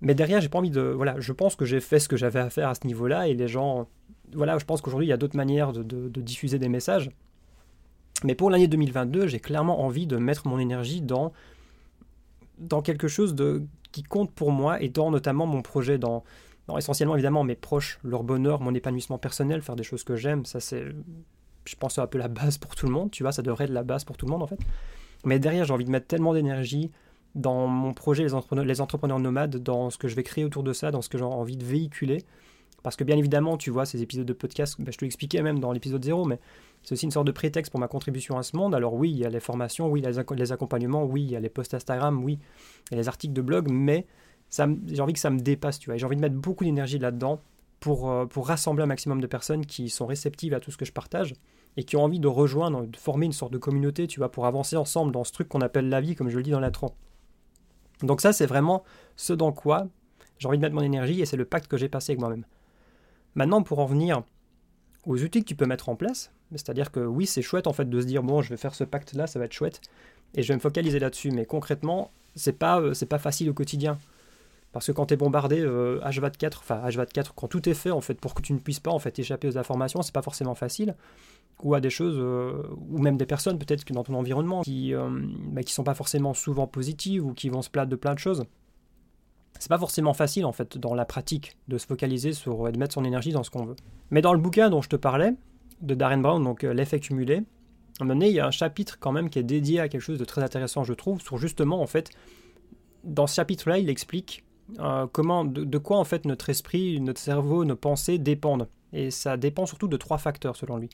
Mais 0.00 0.14
derrière, 0.14 0.40
j'ai 0.40 0.48
pas 0.48 0.58
envie 0.58 0.70
de. 0.70 0.80
Voilà, 0.80 1.18
je 1.18 1.32
pense 1.32 1.56
que 1.56 1.64
j'ai 1.64 1.80
fait 1.80 1.98
ce 1.98 2.08
que 2.08 2.16
j'avais 2.16 2.40
à 2.40 2.50
faire 2.50 2.68
à 2.68 2.74
ce 2.74 2.86
niveau-là, 2.86 3.28
et 3.28 3.34
les 3.34 3.48
gens. 3.48 3.88
Voilà, 4.32 4.58
je 4.58 4.64
pense 4.64 4.80
qu'aujourd'hui, 4.80 5.06
il 5.06 5.10
y 5.10 5.14
a 5.14 5.16
d'autres 5.16 5.36
manières 5.36 5.72
de, 5.72 6.08
diffuser 6.20 6.58
des 6.58 6.68
messages. 6.68 7.10
Mais 8.24 8.34
pour 8.34 8.50
l'année 8.50 8.68
2022, 8.68 9.26
j'ai 9.26 9.40
clairement 9.40 9.82
envie 9.84 10.06
de 10.06 10.16
mettre 10.16 10.48
mon 10.48 10.58
énergie 10.58 11.00
dans, 11.00 11.32
dans 12.58 12.82
quelque 12.82 13.08
chose 13.08 13.34
de, 13.34 13.62
qui 13.92 14.02
compte 14.02 14.32
pour 14.32 14.50
moi 14.50 14.82
et 14.82 14.88
dans 14.88 15.10
notamment 15.10 15.46
mon 15.46 15.62
projet, 15.62 15.98
dans, 15.98 16.24
essentiellement 16.76 17.14
évidemment 17.14 17.44
mes 17.44 17.54
proches, 17.54 17.98
leur 18.02 18.24
bonheur, 18.24 18.60
mon 18.60 18.74
épanouissement 18.74 19.18
personnel, 19.18 19.62
faire 19.62 19.76
des 19.76 19.84
choses 19.84 20.04
que 20.04 20.16
j'aime. 20.16 20.44
Ça, 20.44 20.60
c'est, 20.60 20.84
je 21.64 21.76
pense, 21.76 21.98
un 21.98 22.06
peu 22.06 22.18
la 22.18 22.28
base 22.28 22.58
pour 22.58 22.74
tout 22.74 22.86
le 22.86 22.92
monde, 22.92 23.10
tu 23.10 23.22
vois, 23.22 23.32
ça 23.32 23.42
devrait 23.42 23.64
être 23.64 23.70
la 23.70 23.84
base 23.84 24.04
pour 24.04 24.16
tout 24.16 24.26
le 24.26 24.32
monde 24.32 24.42
en 24.42 24.46
fait. 24.46 24.58
Mais 25.24 25.38
derrière, 25.38 25.64
j'ai 25.64 25.72
envie 25.72 25.84
de 25.84 25.90
mettre 25.90 26.06
tellement 26.06 26.34
d'énergie 26.34 26.90
dans 27.34 27.66
mon 27.66 27.94
projet, 27.94 28.22
les 28.22 28.34
entrepreneurs, 28.34 28.64
les 28.64 28.80
entrepreneurs 28.80 29.18
nomades, 29.20 29.56
dans 29.56 29.90
ce 29.90 29.98
que 29.98 30.08
je 30.08 30.16
vais 30.16 30.22
créer 30.22 30.44
autour 30.44 30.62
de 30.62 30.72
ça, 30.72 30.90
dans 30.90 31.02
ce 31.02 31.08
que 31.08 31.18
j'ai 31.18 31.24
envie 31.24 31.56
de 31.56 31.64
véhiculer. 31.64 32.24
Parce 32.82 32.96
que 32.96 33.04
bien 33.04 33.16
évidemment, 33.16 33.56
tu 33.56 33.70
vois, 33.70 33.86
ces 33.86 34.02
épisodes 34.02 34.26
de 34.26 34.32
podcast, 34.32 34.76
bah, 34.78 34.90
je 34.92 34.98
te 34.98 35.04
l'expliquais 35.04 35.42
même 35.42 35.58
dans 35.58 35.72
l'épisode 35.72 36.04
0, 36.04 36.24
mais 36.24 36.38
c'est 36.82 36.92
aussi 36.92 37.06
une 37.06 37.10
sorte 37.10 37.26
de 37.26 37.32
prétexte 37.32 37.70
pour 37.70 37.80
ma 37.80 37.88
contribution 37.88 38.38
à 38.38 38.42
ce 38.42 38.56
monde. 38.56 38.74
Alors 38.74 38.94
oui, 38.94 39.10
il 39.10 39.18
y 39.18 39.24
a 39.24 39.30
les 39.30 39.40
formations, 39.40 39.88
oui, 39.88 40.00
les 40.02 40.52
accompagnements, 40.52 41.04
oui, 41.04 41.22
il 41.22 41.30
y 41.30 41.36
a 41.36 41.40
les 41.40 41.48
posts 41.48 41.74
Instagram, 41.74 42.22
oui, 42.22 42.38
il 42.90 42.94
y 42.94 42.98
a 42.98 43.00
les 43.00 43.08
articles 43.08 43.34
de 43.34 43.42
blog, 43.42 43.68
mais 43.70 44.06
j'ai 44.50 45.00
envie 45.00 45.12
que 45.12 45.18
ça 45.18 45.30
me 45.30 45.40
dépasse, 45.40 45.78
tu 45.78 45.90
vois. 45.90 45.96
J'ai 45.96 46.06
envie 46.06 46.16
de 46.16 46.20
mettre 46.20 46.36
beaucoup 46.36 46.64
d'énergie 46.64 46.98
là-dedans 46.98 47.40
pour, 47.80 48.10
euh, 48.10 48.26
pour 48.26 48.46
rassembler 48.46 48.84
un 48.84 48.86
maximum 48.86 49.20
de 49.20 49.26
personnes 49.26 49.66
qui 49.66 49.88
sont 49.88 50.06
réceptives 50.06 50.54
à 50.54 50.60
tout 50.60 50.70
ce 50.70 50.76
que 50.76 50.84
je 50.84 50.92
partage 50.92 51.34
et 51.76 51.84
qui 51.84 51.96
ont 51.96 52.02
envie 52.02 52.20
de 52.20 52.28
rejoindre, 52.28 52.86
de 52.86 52.96
former 52.96 53.26
une 53.26 53.32
sorte 53.32 53.52
de 53.52 53.58
communauté, 53.58 54.06
tu 54.06 54.20
vois, 54.20 54.30
pour 54.30 54.46
avancer 54.46 54.76
ensemble 54.76 55.12
dans 55.12 55.24
ce 55.24 55.32
truc 55.32 55.48
qu'on 55.48 55.60
appelle 55.60 55.88
la 55.88 56.00
vie, 56.00 56.14
comme 56.14 56.28
je 56.28 56.36
le 56.36 56.42
dis 56.42 56.50
dans 56.50 56.60
l'intro. 56.60 56.92
Donc 58.02 58.20
ça, 58.20 58.32
c'est 58.32 58.46
vraiment 58.46 58.84
ce 59.16 59.32
dans 59.32 59.52
quoi 59.52 59.86
j'ai 60.38 60.48
envie 60.48 60.58
de 60.58 60.62
mettre 60.62 60.74
mon 60.74 60.82
énergie 60.82 61.20
et 61.20 61.26
c'est 61.26 61.36
le 61.36 61.44
pacte 61.44 61.66
que 61.66 61.76
j'ai 61.76 61.88
passé 61.88 62.12
avec 62.12 62.20
moi-même. 62.20 62.44
Maintenant, 63.34 63.62
pour 63.62 63.78
en 63.78 63.86
venir 63.86 64.22
aux 65.06 65.22
outils 65.22 65.40
que 65.40 65.48
tu 65.48 65.54
peux 65.54 65.66
mettre 65.66 65.88
en 65.88 65.96
place, 65.96 66.32
c'est-à-dire 66.52 66.90
que 66.90 67.00
oui, 67.00 67.26
c'est 67.26 67.42
chouette 67.42 67.66
en 67.66 67.72
fait 67.72 67.88
de 67.88 68.00
se 68.00 68.06
dire 68.06 68.22
bon, 68.22 68.42
je 68.42 68.50
vais 68.50 68.56
faire 68.56 68.74
ce 68.74 68.84
pacte-là, 68.84 69.26
ça 69.26 69.38
va 69.38 69.44
être 69.44 69.52
chouette, 69.52 69.80
et 70.34 70.42
je 70.42 70.48
vais 70.48 70.54
me 70.54 70.60
focaliser 70.60 70.98
là-dessus. 70.98 71.30
Mais 71.30 71.46
concrètement, 71.46 72.10
c'est 72.34 72.52
pas 72.52 72.80
euh, 72.80 72.94
pas 73.08 73.18
facile 73.18 73.50
au 73.50 73.54
quotidien. 73.54 73.98
Parce 74.72 74.86
que 74.86 74.92
quand 74.92 75.06
tu 75.06 75.14
es 75.14 75.16
bombardé 75.16 75.62
H24, 75.62 75.66
euh, 75.66 76.48
enfin 76.58 76.82
H24, 76.86 77.30
quand 77.34 77.48
tout 77.48 77.66
est 77.68 77.74
fait 77.74 77.90
en 77.90 78.02
fait 78.02 78.14
pour 78.14 78.34
que 78.34 78.42
tu 78.42 78.52
ne 78.52 78.58
puisses 78.58 78.80
pas 78.80 78.90
en 78.90 78.98
échapper 78.98 79.48
aux 79.48 79.56
informations, 79.56 80.02
c'est 80.02 80.12
pas 80.12 80.22
forcément 80.22 80.54
facile. 80.54 80.94
Ou 81.62 81.74
à 81.74 81.80
des 81.80 81.90
choses, 81.90 82.16
euh, 82.18 82.62
ou 82.90 82.98
même 82.98 83.16
des 83.16 83.26
personnes 83.26 83.58
peut-être 83.58 83.84
que 83.84 83.92
dans 83.92 84.04
ton 84.04 84.14
environnement 84.14 84.62
qui, 84.62 84.92
bah, 85.50 85.62
qui 85.62 85.72
sont 85.72 85.84
pas 85.84 85.94
forcément 85.94 86.34
souvent 86.34 86.66
positives 86.66 87.24
ou 87.24 87.32
qui 87.32 87.48
vont 87.48 87.62
se 87.62 87.70
plaindre 87.70 87.90
de 87.90 87.96
plein 87.96 88.14
de 88.14 88.18
choses. 88.18 88.44
C'est 89.58 89.68
pas 89.68 89.78
forcément 89.78 90.14
facile 90.14 90.44
en 90.44 90.52
fait 90.52 90.78
dans 90.78 90.94
la 90.94 91.04
pratique 91.04 91.56
de 91.68 91.78
se 91.78 91.86
focaliser 91.86 92.32
sur 92.32 92.68
et 92.68 92.72
de 92.72 92.78
mettre 92.78 92.94
son 92.94 93.04
énergie 93.04 93.32
dans 93.32 93.42
ce 93.42 93.50
qu'on 93.50 93.64
veut. 93.64 93.76
Mais 94.10 94.22
dans 94.22 94.32
le 94.32 94.38
bouquin 94.38 94.70
dont 94.70 94.82
je 94.82 94.88
te 94.88 94.96
parlais, 94.96 95.34
de 95.80 95.94
Darren 95.94 96.18
Brown, 96.18 96.42
donc 96.42 96.64
euh, 96.64 96.72
l'effet 96.72 97.00
cumulé, 97.00 97.36
à 97.36 97.38
un 98.02 98.04
moment 98.04 98.14
donné, 98.14 98.28
il 98.28 98.34
y 98.34 98.40
a 98.40 98.46
un 98.46 98.52
chapitre 98.52 98.98
quand 98.98 99.12
même 99.12 99.30
qui 99.30 99.38
est 99.38 99.44
dédié 99.44 99.80
à 99.80 99.88
quelque 99.88 100.00
chose 100.00 100.18
de 100.18 100.24
très 100.24 100.42
intéressant, 100.42 100.84
je 100.84 100.92
trouve, 100.92 101.20
sur 101.20 101.38
justement 101.38 101.80
en 101.80 101.86
fait, 101.86 102.10
dans 103.04 103.26
ce 103.26 103.34
chapitre-là, 103.34 103.78
il 103.78 103.88
explique 103.88 104.44
euh, 104.80 105.06
comment, 105.10 105.44
de, 105.44 105.78
quoi 105.78 105.98
en 105.98 106.04
fait 106.04 106.24
notre 106.24 106.50
esprit, 106.50 107.00
notre 107.00 107.20
cerveau, 107.20 107.64
nos 107.64 107.76
pensées 107.76 108.18
dépendent. 108.18 108.68
Et 108.92 109.10
ça 109.10 109.36
dépend 109.36 109.66
surtout 109.66 109.88
de 109.88 109.96
trois 109.96 110.18
facteurs 110.18 110.56
selon 110.56 110.76
lui. 110.76 110.88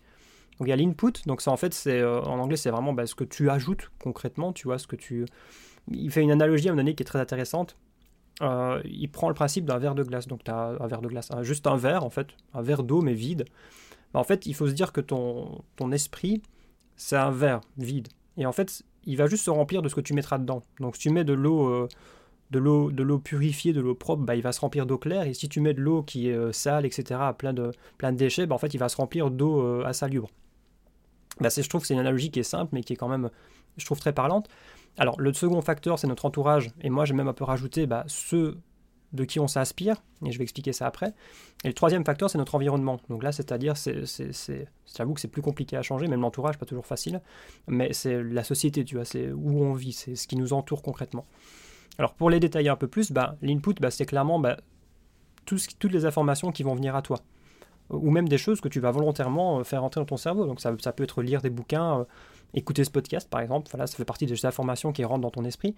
Donc 0.59 0.69
il 0.69 0.71
y 0.71 0.73
a 0.73 0.77
l'input, 0.77 1.13
donc 1.27 1.41
ça 1.41 1.51
en 1.51 1.57
fait 1.57 1.75
c'est 1.75 2.01
euh, 2.01 2.21
en 2.23 2.39
anglais 2.39 2.57
c'est 2.57 2.71
vraiment 2.71 2.93
bah, 2.93 3.07
ce 3.07 3.17
que 3.17 3.25
tu 3.25 3.51
ajoutes 3.51 3.91
concrètement, 4.01 4.53
tu 4.53 4.69
vois 4.69 4.79
ce 4.79 4.87
que 4.87 4.95
tu. 4.95 5.27
Il 5.91 6.11
fait 6.11 6.23
une 6.23 6.31
analogie 6.31 6.69
à 6.69 6.71
un 6.71 6.75
moment 6.75 6.85
donné 6.85 6.95
qui 6.95 7.03
est 7.03 7.07
très 7.07 7.19
intéressante. 7.19 7.77
Euh, 8.43 8.81
il 8.85 9.09
prend 9.09 9.29
le 9.29 9.35
principe 9.35 9.65
d'un 9.65 9.79
verre 9.79 9.95
de 9.95 10.03
glace. 10.03 10.27
Donc 10.27 10.45
tu 10.45 10.51
as 10.51 10.77
un 10.81 10.87
verre 10.87 11.03
de 11.03 11.09
glace, 11.09 11.31
juste 11.43 11.67
un 11.67 11.77
verre 11.77 12.05
en 12.05 12.11
fait, 12.11 12.29
un 12.53 12.63
verre 12.63 12.83
d'eau 12.83 13.01
mais 13.01 13.15
vide. 13.15 13.45
Bah, 14.13 14.21
en 14.21 14.25
fait, 14.25 14.47
il 14.47 14.55
faut 14.55 14.67
se 14.67 14.73
dire 14.73 14.93
que 14.93 15.01
ton, 15.01 15.65
esprit, 15.93 16.43
c'est 16.97 17.17
un 17.17 17.31
verre 17.31 17.61
vide. 17.77 18.09
Et 18.37 18.47
en 18.47 18.53
fait, 18.53 18.83
il 19.05 19.17
va 19.17 19.27
juste 19.27 19.45
se 19.45 19.51
remplir 19.51 19.83
de 19.83 19.89
ce 19.89 19.95
que 19.95 20.01
tu 20.01 20.15
mettras 20.15 20.39
dedans. 20.39 20.65
Donc 20.81 20.97
si 20.97 21.03
tu 21.03 21.11
mets 21.11 21.25
de 21.25 21.33
l'eau 21.33 21.69
euh, 21.69 21.89
de 22.51 22.59
l'eau 22.59 22.91
de 22.91 23.03
l'eau 23.03 23.19
purifiée, 23.19 23.73
de 23.73 23.81
l'eau 23.81 23.95
propre, 23.95 24.23
bah, 24.23 24.37
il 24.37 24.43
va 24.43 24.53
se 24.53 24.61
remplir 24.61 24.87
d'eau 24.87 24.99
claire. 24.99 25.27
Et 25.27 25.35
si 25.35 25.49
tu 25.49 25.61
mets 25.61 25.75
de 25.75 25.81
l'eau 25.81 26.03
qui 26.03 26.29
est 26.29 26.35
euh, 26.35 26.53
sale, 26.53 26.87
etc., 26.87 27.21
plein 27.39 27.53
de, 27.53 27.73
déchets, 28.13 28.47
bah, 28.47 28.55
en 28.55 28.59
fait, 28.59 28.75
il 28.75 28.79
va 28.79 28.89
se 28.89 28.97
remplir 28.97 29.31
d'eau 29.31 29.85
insalubre. 29.85 30.29
Bah, 31.41 31.49
je 31.57 31.69
trouve 31.69 31.81
que 31.81 31.87
c'est 31.87 31.95
une 31.95 32.01
analogie 32.01 32.31
qui 32.31 32.41
est 32.41 32.45
simple, 32.45 32.71
mais 32.73 32.83
qui 32.83 32.93
est 32.93 32.97
quand 32.97 33.09
même, 33.09 33.31
je 33.77 33.85
trouve, 33.85 33.99
très 33.99 34.13
parlante. 34.13 34.49
Alors, 34.97 35.21
le 35.21 35.33
second 35.33 35.61
facteur, 35.61 35.99
c'est 35.99 36.07
notre 36.07 36.25
entourage. 36.25 36.71
Et 36.81 36.91
moi, 36.91 37.05
j'ai 37.05 37.15
même 37.15 37.29
un 37.29 37.33
peu 37.33 37.45
rajouté 37.45 37.87
bah, 37.87 38.05
ceux 38.07 38.59
de 39.13 39.25
qui 39.25 39.39
on 39.39 39.47
s'inspire, 39.47 39.97
et 40.27 40.33
je 40.33 40.39
vais 40.39 40.43
expliquer 40.43 40.73
ça 40.73 40.87
après. 40.87 41.15
Et 41.63 41.69
le 41.69 41.75
troisième 41.75 42.05
facteur, 42.05 42.29
c'est 42.29 42.39
notre 42.39 42.57
environnement. 42.57 43.01
Donc 43.09 43.23
là, 43.23 43.31
c'est-à-dire, 43.31 43.77
c'est, 43.77 44.03
j'avoue 44.97 45.15
que 45.15 45.21
c'est 45.21 45.29
plus 45.29 45.43
compliqué 45.43 45.77
à 45.77 45.83
changer, 45.83 46.09
même 46.09 46.21
l'entourage, 46.21 46.59
pas 46.59 46.67
toujours 46.67 46.87
facile, 46.87 47.23
mais 47.69 47.93
c'est 47.93 48.23
la 48.23 48.43
société, 48.43 48.85
tu 48.85 48.97
vois, 48.97 49.05
c'est 49.05 49.31
où 49.31 49.63
on 49.63 49.73
vit, 49.73 49.93
c'est 49.93 50.17
ce 50.17 50.27
qui 50.27 50.37
nous 50.37 50.53
entoure 50.53 50.83
concrètement. 50.83 51.27
Alors, 51.97 52.15
pour 52.15 52.29
les 52.29 52.41
détailler 52.41 52.71
un 52.71 52.77
peu 52.77 52.89
plus, 52.89 53.13
bah, 53.13 53.37
l'input, 53.41 53.75
bah, 53.81 53.93
c'est 53.93 54.07
clairement 54.07 54.43
toutes 55.45 55.93
les 55.93 56.07
informations 56.07 56.51
qui 56.51 56.65
vont 56.65 56.75
venir 56.75 56.97
à 56.97 57.03
toi 57.03 57.21
ou 57.91 58.11
même 58.11 58.29
des 58.29 58.39
choses 58.39 58.61
que 58.61 58.69
tu 58.69 58.81
vas 58.81 58.91
volontairement 58.91 59.61
euh, 59.61 59.65
faire 59.65 59.85
entrer 59.85 60.01
dans 60.01 60.07
ton 60.07 60.17
cerveau. 60.17 60.47
Donc 60.47 60.61
ça, 60.61 60.75
ça 60.81 60.93
peut 60.93 61.05
être 61.05 61.23
lire 61.23 61.43
des 61.43 61.51
bouquins, 61.51 62.01
euh, 62.01 62.05
écouter 62.55 62.85
ce 62.85 62.91
podcast 62.91 63.29
par 63.29 63.41
exemple, 63.41 63.69
voilà, 63.71 63.87
ça 63.87 63.97
fait 63.97 64.05
partie 64.05 64.27
des 64.27 64.47
informations 64.47 64.93
qui 64.93 65.05
rentrent 65.05 65.23
dans 65.23 65.31
ton 65.31 65.45
esprit. 65.45 65.75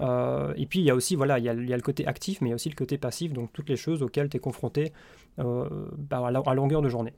Euh, 0.00 0.52
et 0.56 0.66
puis 0.66 0.80
il 0.80 0.84
y 0.84 0.90
a 0.90 0.94
aussi, 0.94 1.16
voilà, 1.16 1.38
il 1.38 1.44
y 1.44 1.48
a, 1.48 1.54
le 1.54 1.82
côté 1.82 2.06
actif, 2.06 2.40
mais 2.40 2.48
il 2.48 2.50
y 2.50 2.52
a 2.52 2.56
aussi 2.56 2.68
le 2.68 2.76
côté 2.76 2.98
passif, 2.98 3.32
donc 3.32 3.52
toutes 3.52 3.68
les 3.68 3.76
choses 3.76 4.02
auxquelles 4.02 4.28
tu 4.28 4.36
es 4.36 4.40
confronté 4.40 4.92
bah, 5.36 6.26
à, 6.26 6.54
longueur 6.54 6.82
de 6.82 6.88
journée. 6.88 7.14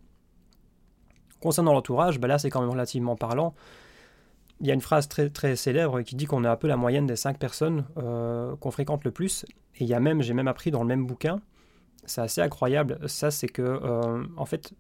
Concernant 1.40 1.72
l'entourage, 1.72 2.20
bah 2.20 2.28
là 2.28 2.38
c'est 2.38 2.50
quand 2.50 2.60
même 2.60 2.70
relativement 2.70 3.16
parlant. 3.16 3.54
Il 4.60 4.66
y 4.66 4.70
a 4.70 4.74
une 4.74 4.82
phrase 4.82 5.08
très, 5.08 5.30
très 5.30 5.56
célèbre 5.56 6.02
qui 6.02 6.16
dit 6.16 6.26
qu'on 6.26 6.44
est 6.44 6.48
un 6.48 6.56
peu 6.56 6.68
la 6.68 6.76
moyenne 6.76 7.06
des 7.06 7.16
cinq 7.16 7.38
personnes 7.38 7.86
qu'on 7.94 8.70
fréquente 8.70 9.04
le 9.04 9.10
plus. 9.10 9.46
Et 9.76 9.84
il 9.84 9.86
y 9.86 9.94
a 9.94 10.00
même, 10.00 10.20
j'ai 10.20 10.34
même 10.34 10.48
appris 10.48 10.70
dans 10.70 10.82
le 10.82 10.88
même 10.88 11.06
bouquin, 11.06 11.40
c'est 12.06 12.20
assez 12.20 12.40
incroyable, 12.40 12.98
ça 13.08 13.30
c'est 13.30 13.48
que, 13.48 13.62
euh, 13.62 14.24
en 14.36 14.46
fait, 14.46 14.72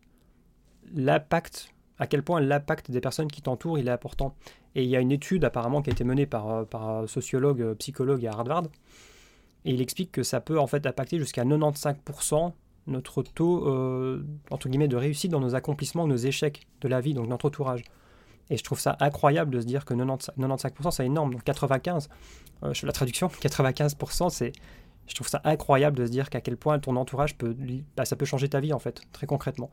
l'impact, 0.94 1.72
à 1.98 2.06
quel 2.06 2.22
point 2.22 2.40
l'impact 2.40 2.90
des 2.90 3.00
personnes 3.00 3.28
qui 3.28 3.42
t'entourent, 3.42 3.78
il 3.78 3.88
est 3.88 3.92
important. 3.92 4.34
Et 4.74 4.84
il 4.84 4.88
y 4.88 4.96
a 4.96 5.00
une 5.00 5.12
étude 5.12 5.44
apparemment 5.44 5.82
qui 5.82 5.90
a 5.90 5.92
été 5.92 6.04
menée 6.04 6.26
par, 6.26 6.50
euh, 6.50 6.64
par 6.64 6.88
un 6.88 7.06
sociologue, 7.06 7.60
euh, 7.60 7.74
psychologue 7.74 8.24
à 8.26 8.32
Harvard, 8.32 8.64
et 9.64 9.72
il 9.72 9.80
explique 9.80 10.12
que 10.12 10.22
ça 10.22 10.40
peut 10.40 10.58
en 10.58 10.66
fait 10.66 10.86
impacter 10.86 11.18
jusqu'à 11.18 11.44
95% 11.44 12.54
notre 12.86 13.22
taux, 13.22 13.68
entre 14.50 14.68
guillemets, 14.68 14.88
de 14.88 14.96
réussite 14.96 15.30
dans 15.30 15.38
nos 15.38 15.54
accomplissements, 15.54 16.08
nos 16.08 16.16
échecs 16.16 16.66
de 16.80 16.88
la 16.88 17.00
vie, 17.00 17.12
donc 17.12 17.28
notre 17.28 17.46
entourage. 17.46 17.84
Et 18.48 18.56
je 18.56 18.64
trouve 18.64 18.80
ça 18.80 18.96
incroyable 19.00 19.54
de 19.54 19.60
se 19.60 19.66
dire 19.66 19.84
que 19.84 19.92
95%, 19.92 20.30
95% 20.38 20.90
c'est 20.90 21.04
énorme. 21.04 21.34
Donc 21.34 21.44
95, 21.44 22.08
je 22.62 22.72
fais 22.72 22.86
la 22.86 22.92
traduction, 22.92 23.28
95% 23.42 24.30
c'est 24.30 24.52
je 25.10 25.14
trouve 25.16 25.28
ça 25.28 25.40
incroyable 25.44 25.96
de 25.96 26.06
se 26.06 26.10
dire 26.10 26.30
qu'à 26.30 26.40
quel 26.40 26.56
point 26.56 26.78
ton 26.78 26.94
entourage 26.94 27.36
peut, 27.36 27.56
bah, 27.96 28.04
ça 28.04 28.14
peut 28.14 28.24
changer 28.24 28.48
ta 28.48 28.60
vie 28.60 28.72
en 28.72 28.78
fait, 28.78 29.02
très 29.12 29.26
concrètement. 29.26 29.70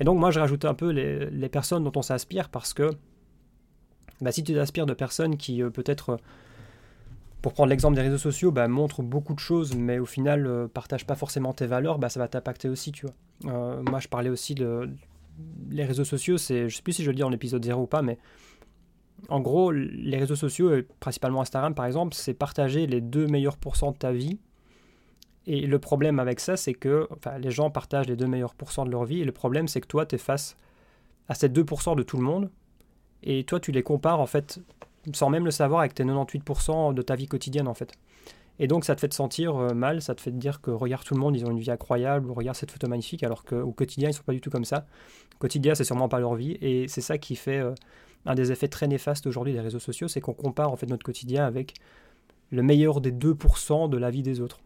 Et 0.00 0.04
donc 0.04 0.18
moi 0.18 0.30
je 0.30 0.40
rajoute 0.40 0.64
un 0.64 0.72
peu 0.72 0.90
les, 0.90 1.48
personnes 1.50 1.84
dont 1.84 1.92
on 1.94 2.02
s'inspire 2.02 2.48
parce 2.48 2.72
que 2.72 2.90
bah, 4.22 4.32
si 4.32 4.42
tu 4.42 4.54
t'inspires 4.54 4.86
de 4.86 4.94
personnes 4.94 5.36
qui 5.36 5.62
euh, 5.62 5.68
peut-être, 5.68 6.18
pour 7.42 7.52
prendre 7.52 7.68
l'exemple 7.68 7.96
des 7.96 8.02
réseaux 8.02 8.16
sociaux, 8.16 8.50
bah, 8.50 8.66
montrent 8.66 9.02
beaucoup 9.02 9.34
de 9.34 9.40
choses 9.40 9.74
mais 9.76 9.98
au 9.98 10.06
final 10.06 10.42
ne 10.42 10.48
euh, 10.48 10.68
partagent 10.68 11.06
pas 11.06 11.16
forcément 11.16 11.52
tes 11.52 11.66
valeurs, 11.66 11.98
bah, 11.98 12.08
ça 12.08 12.18
va 12.18 12.26
t'impacter 12.26 12.70
aussi, 12.70 12.92
tu 12.92 13.04
vois. 13.04 13.52
Euh, 13.52 13.82
moi 13.82 14.00
je 14.00 14.08
parlais 14.08 14.30
aussi 14.30 14.54
de 14.54 14.88
les 15.68 15.84
réseaux 15.84 16.04
sociaux, 16.04 16.38
c'est, 16.38 16.70
je 16.70 16.76
sais 16.76 16.82
plus 16.82 16.94
si 16.94 17.04
je 17.04 17.10
le 17.10 17.16
dis 17.16 17.22
en 17.22 17.32
épisode 17.32 17.62
0 17.62 17.82
ou 17.82 17.86
pas, 17.86 18.00
mais 18.00 18.16
en 19.28 19.40
gros, 19.40 19.72
les 19.72 20.18
réseaux 20.18 20.36
sociaux, 20.36 20.70
principalement 21.00 21.40
Instagram 21.40 21.74
par 21.74 21.86
exemple, 21.86 22.14
c'est 22.14 22.34
partager 22.34 22.86
les 22.86 23.00
deux 23.00 23.26
meilleurs 23.26 23.56
pourcents 23.56 23.92
de 23.92 23.96
ta 23.96 24.12
vie. 24.12 24.38
Et 25.46 25.66
le 25.66 25.78
problème 25.78 26.18
avec 26.18 26.40
ça, 26.40 26.56
c'est 26.56 26.74
que 26.74 27.08
les 27.38 27.50
gens 27.50 27.70
partagent 27.70 28.08
les 28.08 28.16
deux 28.16 28.26
meilleurs 28.26 28.54
pourcents 28.54 28.84
de 28.84 28.90
leur 28.90 29.04
vie, 29.04 29.20
et 29.20 29.24
le 29.24 29.32
problème, 29.32 29.68
c'est 29.68 29.80
que 29.80 29.86
toi, 29.86 30.04
tu 30.04 30.16
es 30.16 30.18
face 30.18 30.56
à 31.28 31.34
ces 31.34 31.48
2% 31.48 31.96
de 31.96 32.02
tout 32.02 32.16
le 32.16 32.24
monde, 32.24 32.50
et 33.22 33.44
toi, 33.44 33.60
tu 33.60 33.70
les 33.70 33.82
compares, 33.84 34.20
en 34.20 34.26
fait, 34.26 34.60
sans 35.12 35.30
même 35.30 35.44
le 35.44 35.52
savoir, 35.52 35.80
avec 35.80 35.94
tes 35.94 36.04
98% 36.04 36.94
de 36.94 37.02
ta 37.02 37.14
vie 37.14 37.28
quotidienne, 37.28 37.68
en 37.68 37.74
fait. 37.74 37.92
Et 38.58 38.66
donc, 38.66 38.84
ça 38.84 38.96
te 38.96 39.00
fait 39.00 39.08
te 39.08 39.14
sentir 39.14 39.56
euh, 39.56 39.74
mal, 39.74 40.02
ça 40.02 40.14
te 40.14 40.20
fait 40.20 40.30
te 40.30 40.36
dire 40.36 40.60
que 40.60 40.70
regarde 40.70 41.04
tout 41.04 41.14
le 41.14 41.20
monde, 41.20 41.36
ils 41.36 41.44
ont 41.44 41.50
une 41.50 41.60
vie 41.60 41.70
incroyable, 41.70 42.28
ou 42.28 42.34
regarde 42.34 42.56
cette 42.56 42.72
photo 42.72 42.88
magnifique, 42.88 43.22
alors 43.22 43.44
qu'au 43.44 43.70
quotidien, 43.70 44.08
ils 44.08 44.14
sont 44.14 44.24
pas 44.24 44.32
du 44.32 44.40
tout 44.40 44.50
comme 44.50 44.64
ça. 44.64 44.86
Au 45.36 45.38
quotidien, 45.38 45.76
c'est 45.76 45.84
sûrement 45.84 46.08
pas 46.08 46.18
leur 46.18 46.34
vie, 46.34 46.56
et 46.60 46.88
c'est 46.88 47.02
ça 47.02 47.18
qui 47.18 47.36
fait 47.36 47.58
euh, 47.58 47.72
un 48.26 48.34
des 48.34 48.52
effets 48.52 48.68
très 48.68 48.88
néfastes 48.88 49.26
aujourd'hui 49.26 49.52
des 49.52 49.60
réseaux 49.60 49.78
sociaux, 49.78 50.08
c'est 50.08 50.20
qu'on 50.20 50.34
compare 50.34 50.72
en 50.72 50.76
fait 50.76 50.86
notre 50.86 51.04
quotidien 51.04 51.44
avec 51.44 51.74
le 52.50 52.62
meilleur 52.62 53.00
des 53.00 53.12
2% 53.12 53.88
de 53.88 53.96
la 53.96 54.10
vie 54.10 54.22
des 54.22 54.40
autres. 54.40 54.60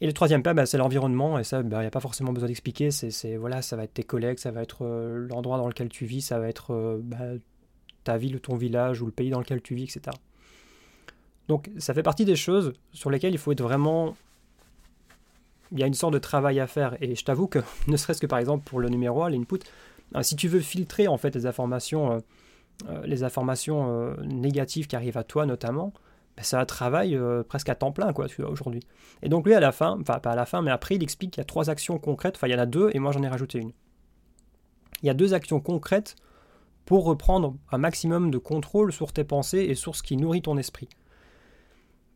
Et 0.00 0.06
le 0.06 0.12
troisième 0.12 0.42
pas, 0.42 0.54
bah, 0.54 0.64
c'est 0.64 0.78
l'environnement, 0.78 1.38
et 1.38 1.44
ça, 1.44 1.60
il 1.60 1.68
bah, 1.68 1.80
n'y 1.80 1.86
a 1.86 1.90
pas 1.90 2.00
forcément 2.00 2.32
besoin 2.32 2.48
d'expliquer. 2.48 2.90
C'est, 2.90 3.36
voilà, 3.36 3.60
ça 3.60 3.76
va 3.76 3.84
être 3.84 3.92
tes 3.92 4.02
collègues, 4.02 4.38
ça 4.38 4.50
va 4.50 4.62
être 4.62 4.78
euh, 4.82 5.26
l'endroit 5.28 5.58
dans 5.58 5.68
lequel 5.68 5.88
tu 5.90 6.06
vis, 6.06 6.22
ça 6.22 6.38
va 6.38 6.48
être 6.48 6.72
euh, 6.72 7.00
bah, 7.02 7.18
ta 8.04 8.16
ville 8.16 8.36
ou 8.36 8.38
ton 8.38 8.56
village 8.56 9.02
ou 9.02 9.06
le 9.06 9.12
pays 9.12 9.28
dans 9.28 9.40
lequel 9.40 9.60
tu 9.60 9.74
vis, 9.74 9.84
etc. 9.84 10.16
Donc 11.48 11.70
ça 11.78 11.92
fait 11.92 12.02
partie 12.02 12.24
des 12.24 12.36
choses 12.36 12.72
sur 12.92 13.10
lesquelles 13.10 13.32
il 13.32 13.38
faut 13.38 13.52
être 13.52 13.62
vraiment... 13.62 14.16
Il 15.72 15.78
y 15.78 15.84
a 15.84 15.86
une 15.86 15.94
sorte 15.94 16.14
de 16.14 16.18
travail 16.18 16.58
à 16.58 16.66
faire, 16.66 16.96
et 17.00 17.14
je 17.14 17.24
t'avoue 17.24 17.46
que, 17.46 17.58
ne 17.86 17.96
serait-ce 17.96 18.20
que 18.20 18.26
par 18.26 18.38
exemple 18.38 18.64
pour 18.64 18.80
le 18.80 18.88
numéro 18.88 19.22
1, 19.22 19.30
l'input, 19.30 19.60
si 20.22 20.36
tu 20.36 20.48
veux 20.48 20.60
filtrer 20.60 21.08
en 21.08 21.16
fait 21.16 21.34
les 21.34 21.46
informations, 21.46 22.22
euh, 22.88 23.02
les 23.04 23.24
informations 23.24 24.16
négatives 24.22 24.86
qui 24.86 24.96
arrivent 24.96 25.18
à 25.18 25.24
toi 25.24 25.46
notamment, 25.46 25.92
bah, 26.36 26.42
c'est 26.42 26.56
un 26.56 26.64
travail 26.64 27.14
euh, 27.16 27.42
presque 27.42 27.68
à 27.68 27.74
temps 27.74 27.92
plein, 27.92 28.12
quoi, 28.12 28.26
tu 28.26 28.42
vois, 28.42 28.50
aujourd'hui. 28.50 28.80
Et 29.22 29.28
donc 29.28 29.46
lui, 29.46 29.54
à 29.54 29.60
la 29.60 29.72
fin, 29.72 29.98
enfin 30.00 30.18
pas 30.20 30.32
à 30.32 30.36
la 30.36 30.46
fin, 30.46 30.62
mais 30.62 30.70
après, 30.70 30.96
il 30.96 31.02
explique 31.02 31.32
qu'il 31.32 31.40
y 31.40 31.42
a 31.42 31.44
trois 31.44 31.70
actions 31.70 31.98
concrètes, 31.98 32.36
enfin 32.36 32.46
il 32.46 32.52
y 32.52 32.54
en 32.54 32.58
a 32.58 32.66
deux, 32.66 32.90
et 32.94 32.98
moi 32.98 33.12
j'en 33.12 33.22
ai 33.22 33.28
rajouté 33.28 33.58
une. 33.58 33.72
Il 35.02 35.06
y 35.06 35.10
a 35.10 35.14
deux 35.14 35.34
actions 35.34 35.60
concrètes 35.60 36.16
pour 36.84 37.04
reprendre 37.04 37.56
un 37.72 37.78
maximum 37.78 38.30
de 38.30 38.38
contrôle 38.38 38.92
sur 38.92 39.12
tes 39.12 39.24
pensées 39.24 39.66
et 39.68 39.74
sur 39.74 39.96
ce 39.96 40.02
qui 40.02 40.16
nourrit 40.16 40.42
ton 40.42 40.56
esprit. 40.56 40.88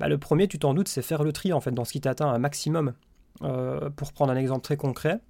Bah, 0.01 0.09
le 0.09 0.19
premier, 0.19 0.49
tu 0.49 0.59
t'en 0.59 0.75
doutes, 0.75 0.89
c'est 0.89 1.03
faire 1.03 1.23
le 1.23 1.33
tri, 1.33 1.53
en 1.53 1.61
fait, 1.61 1.71
dans 1.71 1.85
ce 1.85 1.93
qui 1.93 2.01
t'atteint 2.01 2.29
un 2.29 2.39
maximum. 2.39 2.95
Euh, 3.43 3.91
pour 3.91 4.13
prendre 4.13 4.33
un 4.33 4.37
exemple 4.37 4.63
très 4.63 4.77
concret, 4.77 5.21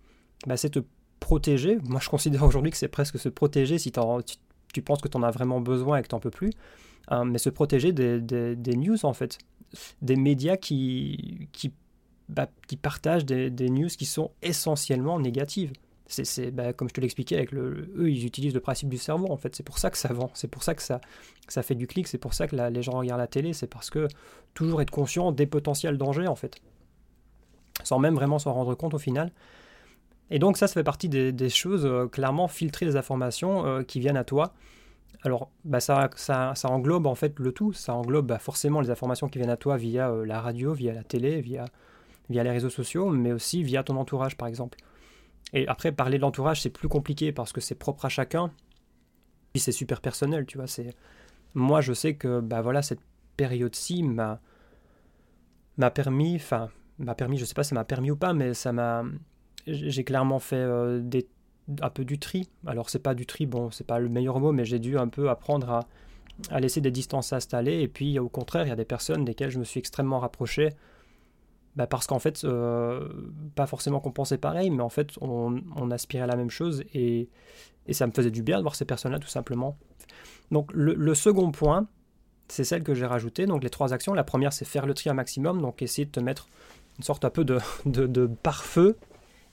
bah, 0.47 0.57
c'est 0.57 0.71
te 0.71 0.81
protéger. 1.25 1.79
Moi, 1.85 2.01
je 2.01 2.11
considère 2.11 2.43
aujourd'hui 2.43 2.71
que 2.71 2.77
c'est 2.77 2.89
presque 2.89 3.19
se 3.19 3.31
protéger 3.31 3.79
si 3.79 3.91
tu, 3.91 4.01
tu 4.75 4.83
penses 4.83 5.01
que 5.01 5.09
tu 5.09 5.17
en 5.17 5.23
as 5.23 5.31
vraiment 5.31 5.61
besoin 5.61 5.97
et 5.97 6.03
que 6.03 6.09
tu 6.09 6.15
n'en 6.15 6.21
peux 6.21 6.31
plus. 6.31 6.53
Hein, 7.09 7.25
mais 7.25 7.39
se 7.39 7.49
protéger 7.49 7.93
des, 7.93 8.77
news 8.77 9.05
en 9.05 9.15
fait, 9.15 9.39
des 10.03 10.17
médias 10.17 10.59
qui, 10.59 11.49
qui, 11.53 11.73
bah, 12.29 12.49
partagent 12.83 13.25
des, 13.25 13.71
news 13.71 13.89
qui 13.89 14.05
sont 14.05 14.33
essentiellement 14.43 15.19
négatives. 15.19 15.73
C'est, 16.07 16.51
bah, 16.51 16.75
comme 16.75 16.91
je 16.91 16.95
te 16.95 17.01
l'expliquais, 17.01 17.37
avec 17.37 17.53
le, 17.53 17.91
eux, 17.97 18.11
ils 18.11 18.27
utilisent 18.27 18.53
le 18.53 18.61
principe 18.61 18.91
du 18.91 18.99
cerveau, 18.99 19.31
en 19.31 19.39
fait. 19.39 19.57
C'est 19.57 19.63
pour 19.63 19.79
ça 19.79 19.89
que 19.89 19.97
ça 19.97 20.13
vend, 20.13 20.31
c'est 20.35 20.49
pour 20.49 20.63
ça 20.63 20.75
que 20.75 20.83
ça, 20.83 21.01
ça 21.49 21.63
fait 21.63 21.75
du 21.75 21.87
clic, 21.87 22.07
c'est 22.07 22.19
pour 22.19 22.35
ça 22.35 22.47
que 22.47 22.55
les 22.55 22.83
gens 22.83 22.93
regardent 22.93 23.21
la 23.21 23.27
télé, 23.27 23.55
c'est 23.55 23.67
parce 23.67 23.89
que 23.89 24.09
toujours 24.53 24.83
être 24.83 24.91
conscient 24.91 25.33
des 25.33 25.47
potentiels 25.47 25.97
dangers, 25.97 26.29
en 26.29 26.37
fait. 26.37 26.57
Sans 27.83 27.99
même 27.99 28.15
vraiment 28.15 28.39
s'en 28.39 28.53
rendre 28.53 28.75
compte 28.75 28.93
au 28.93 28.99
final. 28.99 29.33
Et 30.31 30.39
donc 30.39 30.57
ça, 30.57 30.67
ça 30.67 30.75
fait 30.75 30.85
partie 30.85 31.09
des, 31.09 31.49
choses, 31.49 31.85
euh, 31.87 32.07
clairement, 32.07 32.49
filtrer 32.49 32.87
les 32.87 32.97
informations 32.97 33.67
euh, 33.67 33.83
qui 33.83 34.01
viennent 34.01 34.17
à 34.17 34.25
toi 34.25 34.55
alors, 35.25 35.51
bah 35.65 35.81
ça, 35.81 36.11
ça, 36.17 36.55
englobe 36.65 37.07
en 37.07 37.15
fait 37.15 37.39
le 37.39 37.51
tout. 37.51 37.73
Ça 37.73 37.95
englobe 37.95 38.27
bah, 38.27 38.39
forcément 38.39 38.83
les 38.83 38.91
informations 38.91 39.29
qui 39.29 39.39
viennent 39.39 39.51
à 39.51 39.57
toi 39.57 39.79
via 39.79 40.11
euh, 40.11 40.27
la 40.27 40.39
radio, 40.41 40.75
via 40.75 40.93
la 40.93 41.03
télé, 41.03 41.41
via, 41.41 41.65
via 42.29 42.45
les 42.45 42.51
réseaux 42.51 42.69
sociaux, 42.69 43.09
mais 43.09 43.33
aussi 43.33 43.63
via 43.63 43.83
ton 43.83 43.97
entourage, 43.97 44.37
par 44.37 44.49
exemple. 44.49 44.79
Et 45.55 45.67
après, 45.67 45.93
parler 45.93 46.19
de 46.19 46.23
l'entourage, 46.23 46.61
c'est 46.61 46.71
plus 46.71 46.89
compliqué 46.89 47.33
parce 47.33 47.55
que 47.55 47.63
c'est 47.63 47.75
propre 47.75 48.05
à 48.05 48.11
chacun. 48.11 48.51
Puis 49.55 49.61
c'est 49.63 49.73
super 49.73 50.03
personnel, 50.03 50.45
tu 50.45 50.59
vois. 50.59 50.67
C'est 50.67 50.95
moi, 51.55 51.81
je 51.81 51.95
sais 51.95 52.15
que 52.17 52.41
bah 52.41 52.61
voilà, 52.61 52.83
cette 52.83 53.01
période-ci 53.37 54.03
m'a 54.03 54.41
m'a 55.79 55.91
permis, 55.91 56.37
enfin, 56.37 56.71
m'a 56.99 57.15
permis, 57.15 57.39
je 57.39 57.45
sais 57.45 57.55
pas 57.55 57.65
si 57.65 57.71
ça 57.71 57.75
m'a 57.75 57.85
permis 57.85 58.11
ou 58.11 58.17
pas, 58.17 58.35
mais 58.35 58.55
ça 58.55 58.73
m'a. 58.73 59.05
J'ai 59.67 60.05
clairement 60.05 60.39
fait 60.39 60.57
euh, 60.57 61.01
des, 61.01 61.27
un 61.81 61.91
peu 61.91 62.05
du 62.05 62.19
tri. 62.19 62.49
Alors, 62.67 62.91
c'est 62.91 62.99
pas 62.99 63.15
du 63.15 63.27
tri, 63.27 63.47
bon, 63.47 63.71
c'est 63.71 63.87
pas 63.87 63.99
le 63.99 64.09
meilleur 64.09 64.41
mot, 64.41 64.53
mais 64.53 64.65
j'ai 64.65 64.79
dû 64.79 64.99
un 64.99 65.09
peu 65.09 65.31
apprendre 65.31 65.71
à, 65.71 65.81
à 66.51 66.61
laisser 66.61 66.81
des 66.81 66.91
distances 66.91 67.29
s'installer. 67.29 67.81
Et 67.81 67.89
puis, 67.89 68.19
au 68.19 68.29
contraire, 68.29 68.67
il 68.67 68.69
y 68.69 68.73
a 68.73 68.77
des 68.77 68.85
personnes 68.85 69.25
desquelles 69.25 69.51
je 69.51 69.59
me 69.59 69.65
suis 69.65 69.79
extrêmement 69.79 70.21
rapproché. 70.21 70.71
Bah 71.77 71.89
parce 71.89 72.07
qu'en 72.07 72.21
fait, 72.21 72.45
euh, 72.45 73.09
pas 73.57 73.67
forcément 73.67 73.99
qu'on 73.99 74.13
pensait 74.13 74.39
pareil, 74.39 74.71
mais 74.71 74.83
en 74.83 74.89
fait, 74.89 75.11
on, 75.21 75.61
on 75.75 75.91
aspirait 75.91 76.23
à 76.23 76.27
la 76.27 76.37
même 76.37 76.51
chose 76.51 76.85
et, 76.95 77.29
et, 77.89 77.93
ça 77.93 78.07
me 78.07 78.13
faisait 78.13 78.31
du 78.31 78.45
bien 78.45 78.59
de 78.59 78.63
voir 78.63 78.77
ces 78.77 78.85
personnes-là, 78.85 79.19
tout 79.19 79.29
simplement. 79.29 79.77
Donc, 80.53 80.71
le, 80.73 81.15
second 81.15 81.51
point, 81.51 81.89
c'est 82.49 82.63
celle 82.63 82.85
que 82.85 82.95
j'ai 82.95 83.07
rajoutée. 83.07 83.47
Donc, 83.47 83.65
les 83.65 83.71
trois 83.71 83.93
actions. 83.93 84.15
La 84.15 84.23
première, 84.23 84.53
c'est 84.53 84.65
faire 84.65 84.87
le 84.87 84.95
tri 84.95 85.11
un 85.11 85.15
maximum, 85.15 85.61
donc 85.61 85.83
essayer 85.83 86.05
de 86.05 86.13
te 86.13 86.21
mettre 86.21 86.49
une 86.99 87.05
sorte 87.05 87.25
un 87.25 87.31
peu 87.31 87.45
de, 87.45 87.59
de, 87.87 88.07
de 88.07 88.27
pare-feu. 88.27 88.97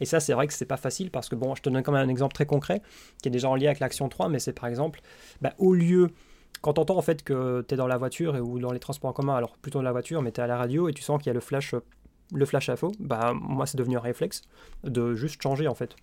Et 0.02 0.06
ça, 0.06 0.20
c'est 0.20 0.34
vrai 0.34 0.48
que 0.48 0.54
c'est 0.54 0.66
pas 0.66 0.78
facile 0.78 1.12
parce 1.12 1.30
que, 1.30 1.36
bon, 1.36 1.56
je 1.56 1.62
te 1.62 1.70
donne 1.70 1.82
quand 1.84 1.94
même 1.94 2.06
un 2.06 2.12
exemple 2.12 2.34
très 2.34 2.46
concret 2.46 2.82
qui 3.22 3.30
est 3.30 3.32
déjà 3.32 3.48
en 3.48 3.56
lien 3.56 3.68
avec 3.68 3.80
l'action 3.80 4.10
3, 4.10 4.28
mais 4.28 4.40
c'est 4.40 4.52
par 4.52 4.68
exemple, 4.68 5.00
bah, 5.42 5.54
au 5.58 5.74
lieu 5.74 6.10
quand 6.62 6.74
tu 6.74 6.82
entends 6.82 6.98
en 6.98 7.02
fait 7.02 7.24
que 7.24 7.66
tu 7.68 7.74
es 7.74 7.78
dans 7.78 7.88
la 7.88 7.98
voiture 7.98 8.36
ou 8.36 8.60
dans 8.60 8.72
les 8.72 8.80
transports 8.80 9.10
en 9.10 9.14
commun, 9.14 9.36
alors 9.36 9.58
plutôt 9.58 9.80
dans 9.80 9.84
la 9.84 9.92
voiture, 9.92 10.22
mais 10.22 10.32
tu 10.32 10.42
es 10.42 10.44
à 10.44 10.48
la 10.48 10.58
radio 10.58 10.90
et 10.90 10.94
tu 10.94 11.02
sens 11.02 11.18
qu'il 11.18 11.28
y 11.28 11.30
a 11.32 11.34
le 11.34 11.40
flash, 11.40 11.74
le 12.34 12.46
flash 12.46 12.70
à 12.70 12.76
faux, 12.76 12.92
bah 13.00 13.34
moi 13.34 13.66
c'est 13.66 13.78
devenu 13.78 13.98
un 13.98 14.02
réflexe 14.02 14.44
de 14.84 15.16
juste 15.16 15.42
changer 15.42 15.68
en 15.68 15.76
fait. 15.76 15.96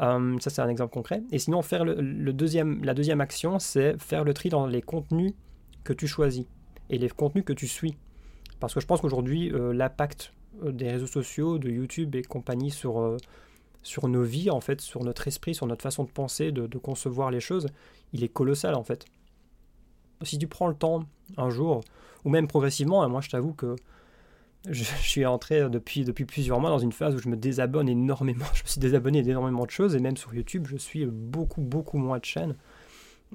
Euh, 0.00 0.36
ça 0.40 0.50
c'est 0.50 0.60
un 0.60 0.68
exemple 0.68 0.92
concret. 0.92 1.22
Et 1.32 1.38
sinon 1.38 1.62
faire 1.62 1.84
la 1.84 2.32
deuxième 2.32 3.20
action 3.20 3.58
c'est 3.58 4.00
faire 4.00 4.24
le 4.24 4.34
tri 4.34 4.50
dans 4.50 4.66
les 4.66 4.82
contenus 4.82 5.32
que 5.84 5.92
tu 5.92 6.06
choisis 6.06 6.44
et 6.90 6.98
les 6.98 7.08
contenus 7.08 7.44
que 7.44 7.52
tu 7.52 7.66
suis. 7.66 7.96
Parce 8.60 8.74
que 8.74 8.80
je 8.80 8.86
pense 8.86 9.00
qu'aujourd'hui 9.00 9.52
euh, 9.52 9.72
l'impact 9.72 10.32
des 10.62 10.90
réseaux 10.90 11.06
sociaux, 11.06 11.58
de 11.58 11.70
YouTube 11.70 12.14
et 12.14 12.22
compagnie 12.22 12.70
sur, 12.70 13.16
sur 13.82 14.08
nos 14.08 14.22
vies, 14.22 14.50
en 14.50 14.60
fait, 14.60 14.80
sur 14.80 15.02
notre 15.04 15.26
esprit, 15.28 15.54
sur 15.54 15.66
notre 15.66 15.82
façon 15.82 16.04
de 16.04 16.10
penser, 16.10 16.52
de, 16.52 16.66
de 16.66 16.78
concevoir 16.78 17.30
les 17.30 17.40
choses, 17.40 17.66
il 18.12 18.22
est 18.24 18.28
colossal 18.28 18.74
en 18.74 18.84
fait 18.84 19.06
si 20.24 20.38
tu 20.38 20.46
prends 20.46 20.68
le 20.68 20.74
temps 20.74 21.04
un 21.36 21.50
jour, 21.50 21.82
ou 22.24 22.30
même 22.30 22.48
progressivement, 22.48 23.02
hein, 23.02 23.08
moi 23.08 23.20
je 23.20 23.30
t'avoue 23.30 23.52
que 23.52 23.76
je, 24.68 24.84
suis 25.00 25.26
entré 25.26 25.68
depuis, 25.68 26.04
depuis 26.04 26.24
plusieurs 26.24 26.60
mois 26.60 26.70
dans 26.70 26.78
une 26.78 26.92
phase 26.92 27.14
où 27.14 27.18
je 27.18 27.28
me 27.28 27.36
désabonne 27.36 27.88
énormément. 27.88 28.46
Je 28.54 28.62
me 28.62 28.68
suis 28.68 28.80
désabonné 28.80 29.22
d'énormément 29.22 29.64
de 29.64 29.70
choses, 29.70 29.94
et 29.94 30.00
même 30.00 30.16
sur 30.16 30.34
YouTube, 30.34 30.66
je 30.68 30.76
suis 30.76 31.06
beaucoup, 31.06 31.60
beaucoup 31.60 31.98
moins 31.98 32.18
de 32.18 32.24
chaînes. 32.24 32.56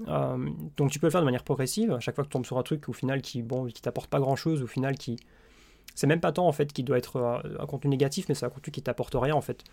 Euh, 0.07 0.49
donc 0.77 0.91
tu 0.91 0.99
peux 0.99 1.07
le 1.07 1.11
faire 1.11 1.21
de 1.21 1.25
manière 1.25 1.43
progressive. 1.43 1.91
À 1.91 1.99
chaque 1.99 2.15
fois 2.15 2.23
que 2.23 2.29
tu 2.29 2.33
tombes 2.33 2.45
sur 2.45 2.57
un 2.57 2.63
truc 2.63 2.87
au 2.87 2.93
final 2.93 3.21
qui 3.21 3.41
bon 3.41 3.65
qui 3.65 3.81
t'apporte 3.81 4.09
pas 4.09 4.19
grand 4.19 4.35
chose, 4.35 4.61
au 4.61 4.67
final 4.67 4.97
qui 4.97 5.17
c'est 5.99 6.07
même 6.07 6.21
pas 6.21 6.31
tant 6.31 6.47
en 6.47 6.53
fait 6.53 6.71
qui 6.71 6.83
doit 6.83 6.97
être 6.97 7.43
un, 7.59 7.65
contenu 7.65 7.89
négatif, 7.89 8.29
mais 8.29 8.35
c'est 8.35 8.45
un 8.45 8.49
contenu 8.49 8.71
qui 8.71 8.81
t'apporte 8.81 9.15
rien 9.15 9.35
en 9.35 9.41
fait. 9.41 9.65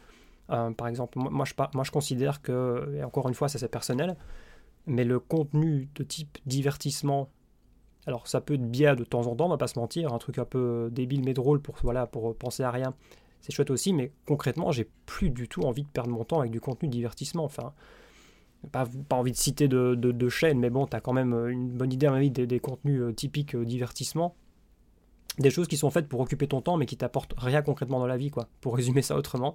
Euh, 0.51 0.73
par 0.73 0.89
exemple, 0.89 1.21
moi, 1.21 1.45
je, 1.45 1.91
considère 1.93 2.43
que, 2.43 2.97
et 2.97 3.05
encore 3.05 3.29
une 3.29 3.35
fois 3.35 3.49
ça 3.49 3.61
c'est 3.61 3.69
personnel, 3.69 4.17
mais 4.87 5.05
le 5.05 5.21
contenu 5.21 5.89
de 5.95 6.03
type 6.03 6.39
divertissement, 6.45 7.31
alors 8.09 8.27
ça 8.27 8.41
peut 8.41 8.55
être 8.55 8.69
bien 8.69 8.97
de 8.97 9.05
temps 9.05 9.29
en 9.29 9.37
temps, 9.37 9.47
on 9.47 9.51
va 9.51 9.57
pas 9.57 9.69
se 9.69 9.79
mentir, 9.79 10.13
un 10.13 10.19
truc 10.19 10.39
un 10.39 10.45
peu 10.45 10.89
débile 10.91 11.23
mais 11.25 11.33
drôle 11.33 11.63
pour, 11.63 11.77
voilà, 11.85 12.09
pour 12.09 12.35
penser 12.35 12.65
à 12.65 12.73
rien, 12.73 12.93
c'est 13.41 13.53
chouette 13.53 13.71
aussi, 13.71 13.93
mais 13.93 14.11
concrètement, 14.27 14.73
j'ai 14.73 14.89
plus 15.07 15.31
du 15.31 15.47
tout 15.47 15.61
envie 15.63 15.85
de 15.85 15.89
perdre 15.89 16.11
mon 16.11 16.25
temps 16.25 16.41
avec 16.41 16.51
du 16.51 16.61
contenu 16.61 16.89
divertissement. 16.89 17.45
Enfin, 17.45 17.73
pas, 18.73 18.89
envie 19.11 19.31
de 19.31 19.37
citer 19.37 19.69
de, 19.69 19.95
de, 19.95 20.29
chaînes, 20.29 20.59
mais 20.59 20.71
bon, 20.71 20.89
tu 20.89 20.97
as 20.97 21.01
quand 21.01 21.13
même 21.13 21.33
une 21.49 21.71
bonne 21.71 21.93
idée, 21.93 22.07
à 22.07 22.11
mon 22.11 22.17
avis, 22.17 22.33
des, 22.33 22.49
des 22.49 22.59
contenus 22.59 23.01
euh, 23.01 23.13
typiques 23.13 23.55
euh, 23.55 23.65
divertissement 23.65 24.35
des 25.39 25.51
choses 25.51 25.69
qui 25.69 25.77
sont 25.77 25.91
faites 25.91 26.09
pour 26.09 26.21
occuper 26.21 26.47
ton 26.47 26.61
temps 26.61 26.77
mais 26.77 26.87
qui 26.87 26.97
t'apportent 26.97 27.35
rien 27.37 27.63
concrètement 27.63 27.99
dans 27.99 28.07
la 28.07 28.17
vie 28.17 28.31
quoi 28.31 28.49
pour 28.61 28.77
résumer 28.77 29.03
ça 29.03 29.17
autrement. 29.17 29.53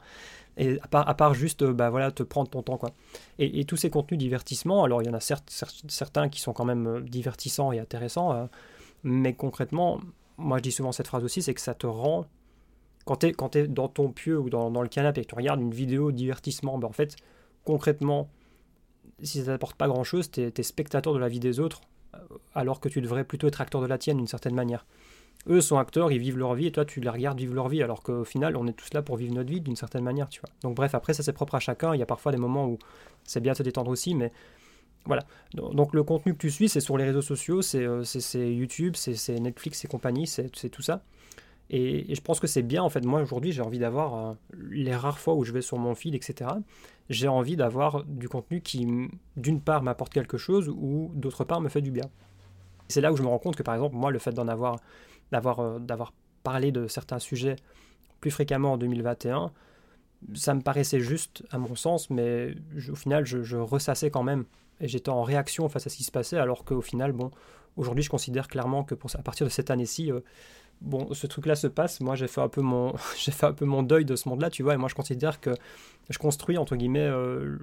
Et 0.58 0.80
à 0.92 1.14
part, 1.14 1.34
juste 1.34 1.64
bah 1.64 1.90
voilà 1.90 2.12
te 2.12 2.24
prendre 2.24 2.50
ton 2.50 2.62
temps 2.62 2.78
quoi. 2.78 2.92
Et, 3.40 3.64
tous 3.66 3.78
ces 3.78 3.90
contenus 3.90 4.20
divertissement 4.20 4.84
alors 4.84 5.02
il 5.02 5.08
y 5.08 5.10
en 5.10 5.14
a 5.14 5.20
certes, 5.20 5.50
certains 5.88 6.30
qui 6.30 6.40
sont 6.40 6.54
quand 6.54 6.66
même 6.66 6.88
euh, 6.88 7.02
divertissants 7.02 7.72
et 7.72 7.80
intéressants 7.80 8.34
euh, 8.34 8.46
mais 9.04 9.34
concrètement 9.34 10.00
moi 10.38 10.58
je 10.58 10.64
dis 10.64 10.72
souvent 10.72 10.92
cette 10.92 11.08
phrase 11.08 11.24
aussi 11.24 11.42
c'est 11.42 11.54
que 11.54 11.62
ça 11.62 11.74
te 11.74 11.88
rend 11.88 12.26
quand 13.06 13.18
tu 13.18 13.28
es, 13.28 13.32
quand 13.32 13.58
dans 13.58 13.88
ton 13.88 14.12
pieu 14.12 14.38
ou 14.40 14.50
dans, 14.50 14.70
dans, 14.70 14.82
le 14.82 14.90
canapé 14.90 15.22
et 15.22 15.24
que 15.24 15.30
tu 15.30 15.36
regardes 15.36 15.62
une 15.62 15.74
vidéo 15.74 16.12
divertissement 16.12 16.78
ben 16.78 16.88
en 16.88 16.92
fait 16.92 17.16
concrètement 17.64 18.30
si 19.24 19.40
ça 19.40 19.46
t'apporte 19.46 19.76
pas 19.76 19.88
grand 19.88 20.04
chose 20.04 20.30
tu 20.32 20.42
es 20.42 20.64
spectateur 20.64 21.14
de 21.14 21.20
la 21.20 21.30
vie 21.30 21.40
des 21.40 21.60
autres 21.60 21.82
euh, 22.14 22.18
alors 22.54 22.80
que 22.80 22.90
tu 22.90 23.02
devrais 23.02 23.24
plutôt 23.24 23.48
être 23.48 23.62
acteur 23.62 23.82
de 23.82 23.88
la 23.88 23.98
tienne 23.98 24.18
d'une 24.18 24.28
certaine 24.28 24.56
manière 24.56 24.86
eux 25.48 25.62
sont 25.62 25.78
acteurs, 25.78 26.12
ils 26.12 26.20
vivent 26.20 26.38
leur 26.38 26.54
vie, 26.54 26.68
et 26.68 26.72
toi 26.72 26.86
tu 26.86 27.00
les 27.00 27.10
regardes 27.10 27.38
vivre 27.38 27.54
leur 27.54 27.68
vie, 27.68 27.82
alors 27.82 28.04
qu'au 28.04 28.24
final 28.24 28.56
on 28.56 28.68
est 28.68 28.74
tous 28.74 28.94
là 28.94 29.02
pour 29.02 29.18
vivre 29.18 29.34
notre 29.34 29.50
vie 29.50 29.62
d'une 29.62 29.76
certaine 29.76 30.04
manière, 30.04 30.30
tu 30.30 30.40
vois. 30.42 30.50
Donc 30.64 30.76
bref, 30.76 30.94
après 30.96 31.14
ça 31.14 31.24
c'est 31.24 31.34
propre 31.34 31.56
à 31.56 31.60
chacun, 31.60 31.96
il 31.96 32.00
y 32.00 32.04
a 32.04 32.06
parfois 32.06 32.32
des 32.32 32.38
moments 32.38 32.68
où 32.68 32.78
c'est 33.24 33.40
bien 33.40 33.54
de 33.54 33.58
se 33.58 33.64
détendre 33.64 33.90
aussi, 33.92 34.14
mais 34.16 34.32
voilà. 35.06 35.24
Donc 35.56 35.94
le 35.94 36.04
contenu 36.04 36.34
que 36.34 36.38
tu 36.38 36.52
suis, 36.52 36.70
c'est 36.70 36.80
sur 36.80 36.98
les 36.98 37.06
réseaux 37.06 37.24
sociaux, 37.24 37.62
c'est 37.62 37.84
euh, 37.84 38.04
YouTube, 38.36 38.96
c'est 38.96 39.40
Netflix 39.40 39.84
et 39.84 39.88
compagnie, 39.88 40.28
c'est 40.28 40.70
tout 40.70 40.84
ça. 40.84 41.02
Et, 41.72 42.14
je 42.14 42.22
pense 42.22 42.40
que 42.40 42.48
c'est 42.48 42.62
bien, 42.62 42.84
en 42.84 42.90
fait, 42.90 43.04
moi 43.06 43.22
aujourd'hui 43.22 43.54
j'ai 43.54 43.62
envie 43.62 43.80
d'avoir, 43.80 44.14
euh, 44.16 44.34
les 44.70 44.96
rares 44.96 45.20
fois 45.20 45.34
où 45.34 45.46
je 45.46 45.54
vais 45.54 45.62
sur 45.62 45.78
mon 45.78 45.96
feed, 45.96 46.14
etc., 46.14 46.52
j'ai 47.10 47.28
envie 47.28 47.56
d'avoir 47.56 48.04
du 48.04 48.30
contenu 48.30 48.62
qui, 48.62 48.88
d'une 49.38 49.62
part, 49.62 49.82
m'apporte 49.82 50.14
quelque 50.14 50.38
chose, 50.38 50.70
ou 50.70 51.12
d'autre 51.16 51.44
part, 51.46 51.62
me 51.62 51.70
fait 51.70 51.82
du 51.82 51.92
bien. 51.92 52.06
C'est 52.88 53.02
là 53.02 53.12
où 53.12 53.18
je 53.18 53.24
me 53.24 53.28
rends 53.28 53.40
compte 53.40 53.56
que, 53.56 53.64
par 53.64 53.74
exemple, 53.74 53.96
moi, 53.96 54.12
le 54.12 54.20
fait 54.20 54.32
d'en 54.32 54.48
avoir 54.48 54.78
d'avoir 55.32 55.60
euh, 55.60 55.80
d'avoir 55.80 56.14
parlé 56.44 56.72
de 56.72 56.88
certains 56.88 57.20
sujets 57.20 57.56
plus 58.20 58.32
fréquemment 58.32 58.74
en 58.74 58.78
2021, 58.78 59.52
ça 60.36 60.54
me 60.54 60.62
paraissait 60.62 61.00
juste 61.00 61.44
à 61.52 61.58
mon 61.58 61.76
sens, 61.76 62.10
mais 62.10 62.54
au 62.90 62.96
final, 62.96 63.26
je, 63.26 63.58
ressassais 63.58 64.12
quand 64.12 64.24
même 64.24 64.46
et 64.80 64.88
j'étais 64.88 65.10
en 65.10 65.24
réaction 65.24 65.68
face 65.70 65.88
à 65.88 65.90
ce 65.90 65.98
qui 65.98 66.04
se 66.04 66.12
passait, 66.12 66.38
alors 66.38 66.64
qu'au 66.64 66.82
final, 66.82 67.12
bon, 67.12 67.32
aujourd'hui, 67.78 68.04
je 68.04 68.10
considère 68.10 68.48
clairement 68.48 68.84
que 68.84 68.96
pour, 68.96 69.10
à 69.16 69.22
partir 69.22 69.46
de 69.46 69.52
cette 69.52 69.70
année-ci, 69.70 70.12
euh, 70.12 70.22
bon, 70.82 71.14
ce 71.14 71.28
truc-là 71.28 71.56
se 71.56 71.68
passe. 71.68 72.00
Moi, 72.02 72.16
j'ai 72.16 72.28
fait 72.28 72.42
un 72.42 72.48
peu 72.48 72.62
mon, 72.62 72.96
fait 72.98 73.46
un 73.46 73.54
peu 73.54 73.66
mon 73.66 73.84
deuil 73.84 74.06
de 74.06 74.16
ce 74.16 74.30
monde-là, 74.30 74.50
tu 74.50 74.64
vois, 74.64 74.76
et 74.76 74.78
moi, 74.78 74.90
je 74.90 74.96
considère 74.96 75.40
que 75.40 75.52
je 76.10 76.18
construis 76.18 76.58
entre 76.58 76.76
guillemets 76.76 77.00
euh, 77.00 77.58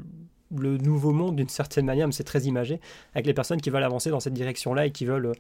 le 0.57 0.79
nouveau 0.79 1.13
monde 1.13 1.37
d'une 1.37 1.49
certaine 1.49 1.87
manière, 1.87 2.07
mais 2.07 2.13
c'est 2.13 2.25
très 2.25 2.43
imagé, 2.43 2.81
avec 3.15 3.27
les 3.27 3.35
personnes 3.35 3.61
qui 3.61 3.71
veulent 3.71 3.85
avancer 3.85 4.11
dans 4.11 4.21
cette 4.21 4.35
direction-là 4.35 4.87
et 4.87 4.93
qui 4.93 5.05
veulent, 5.05 5.33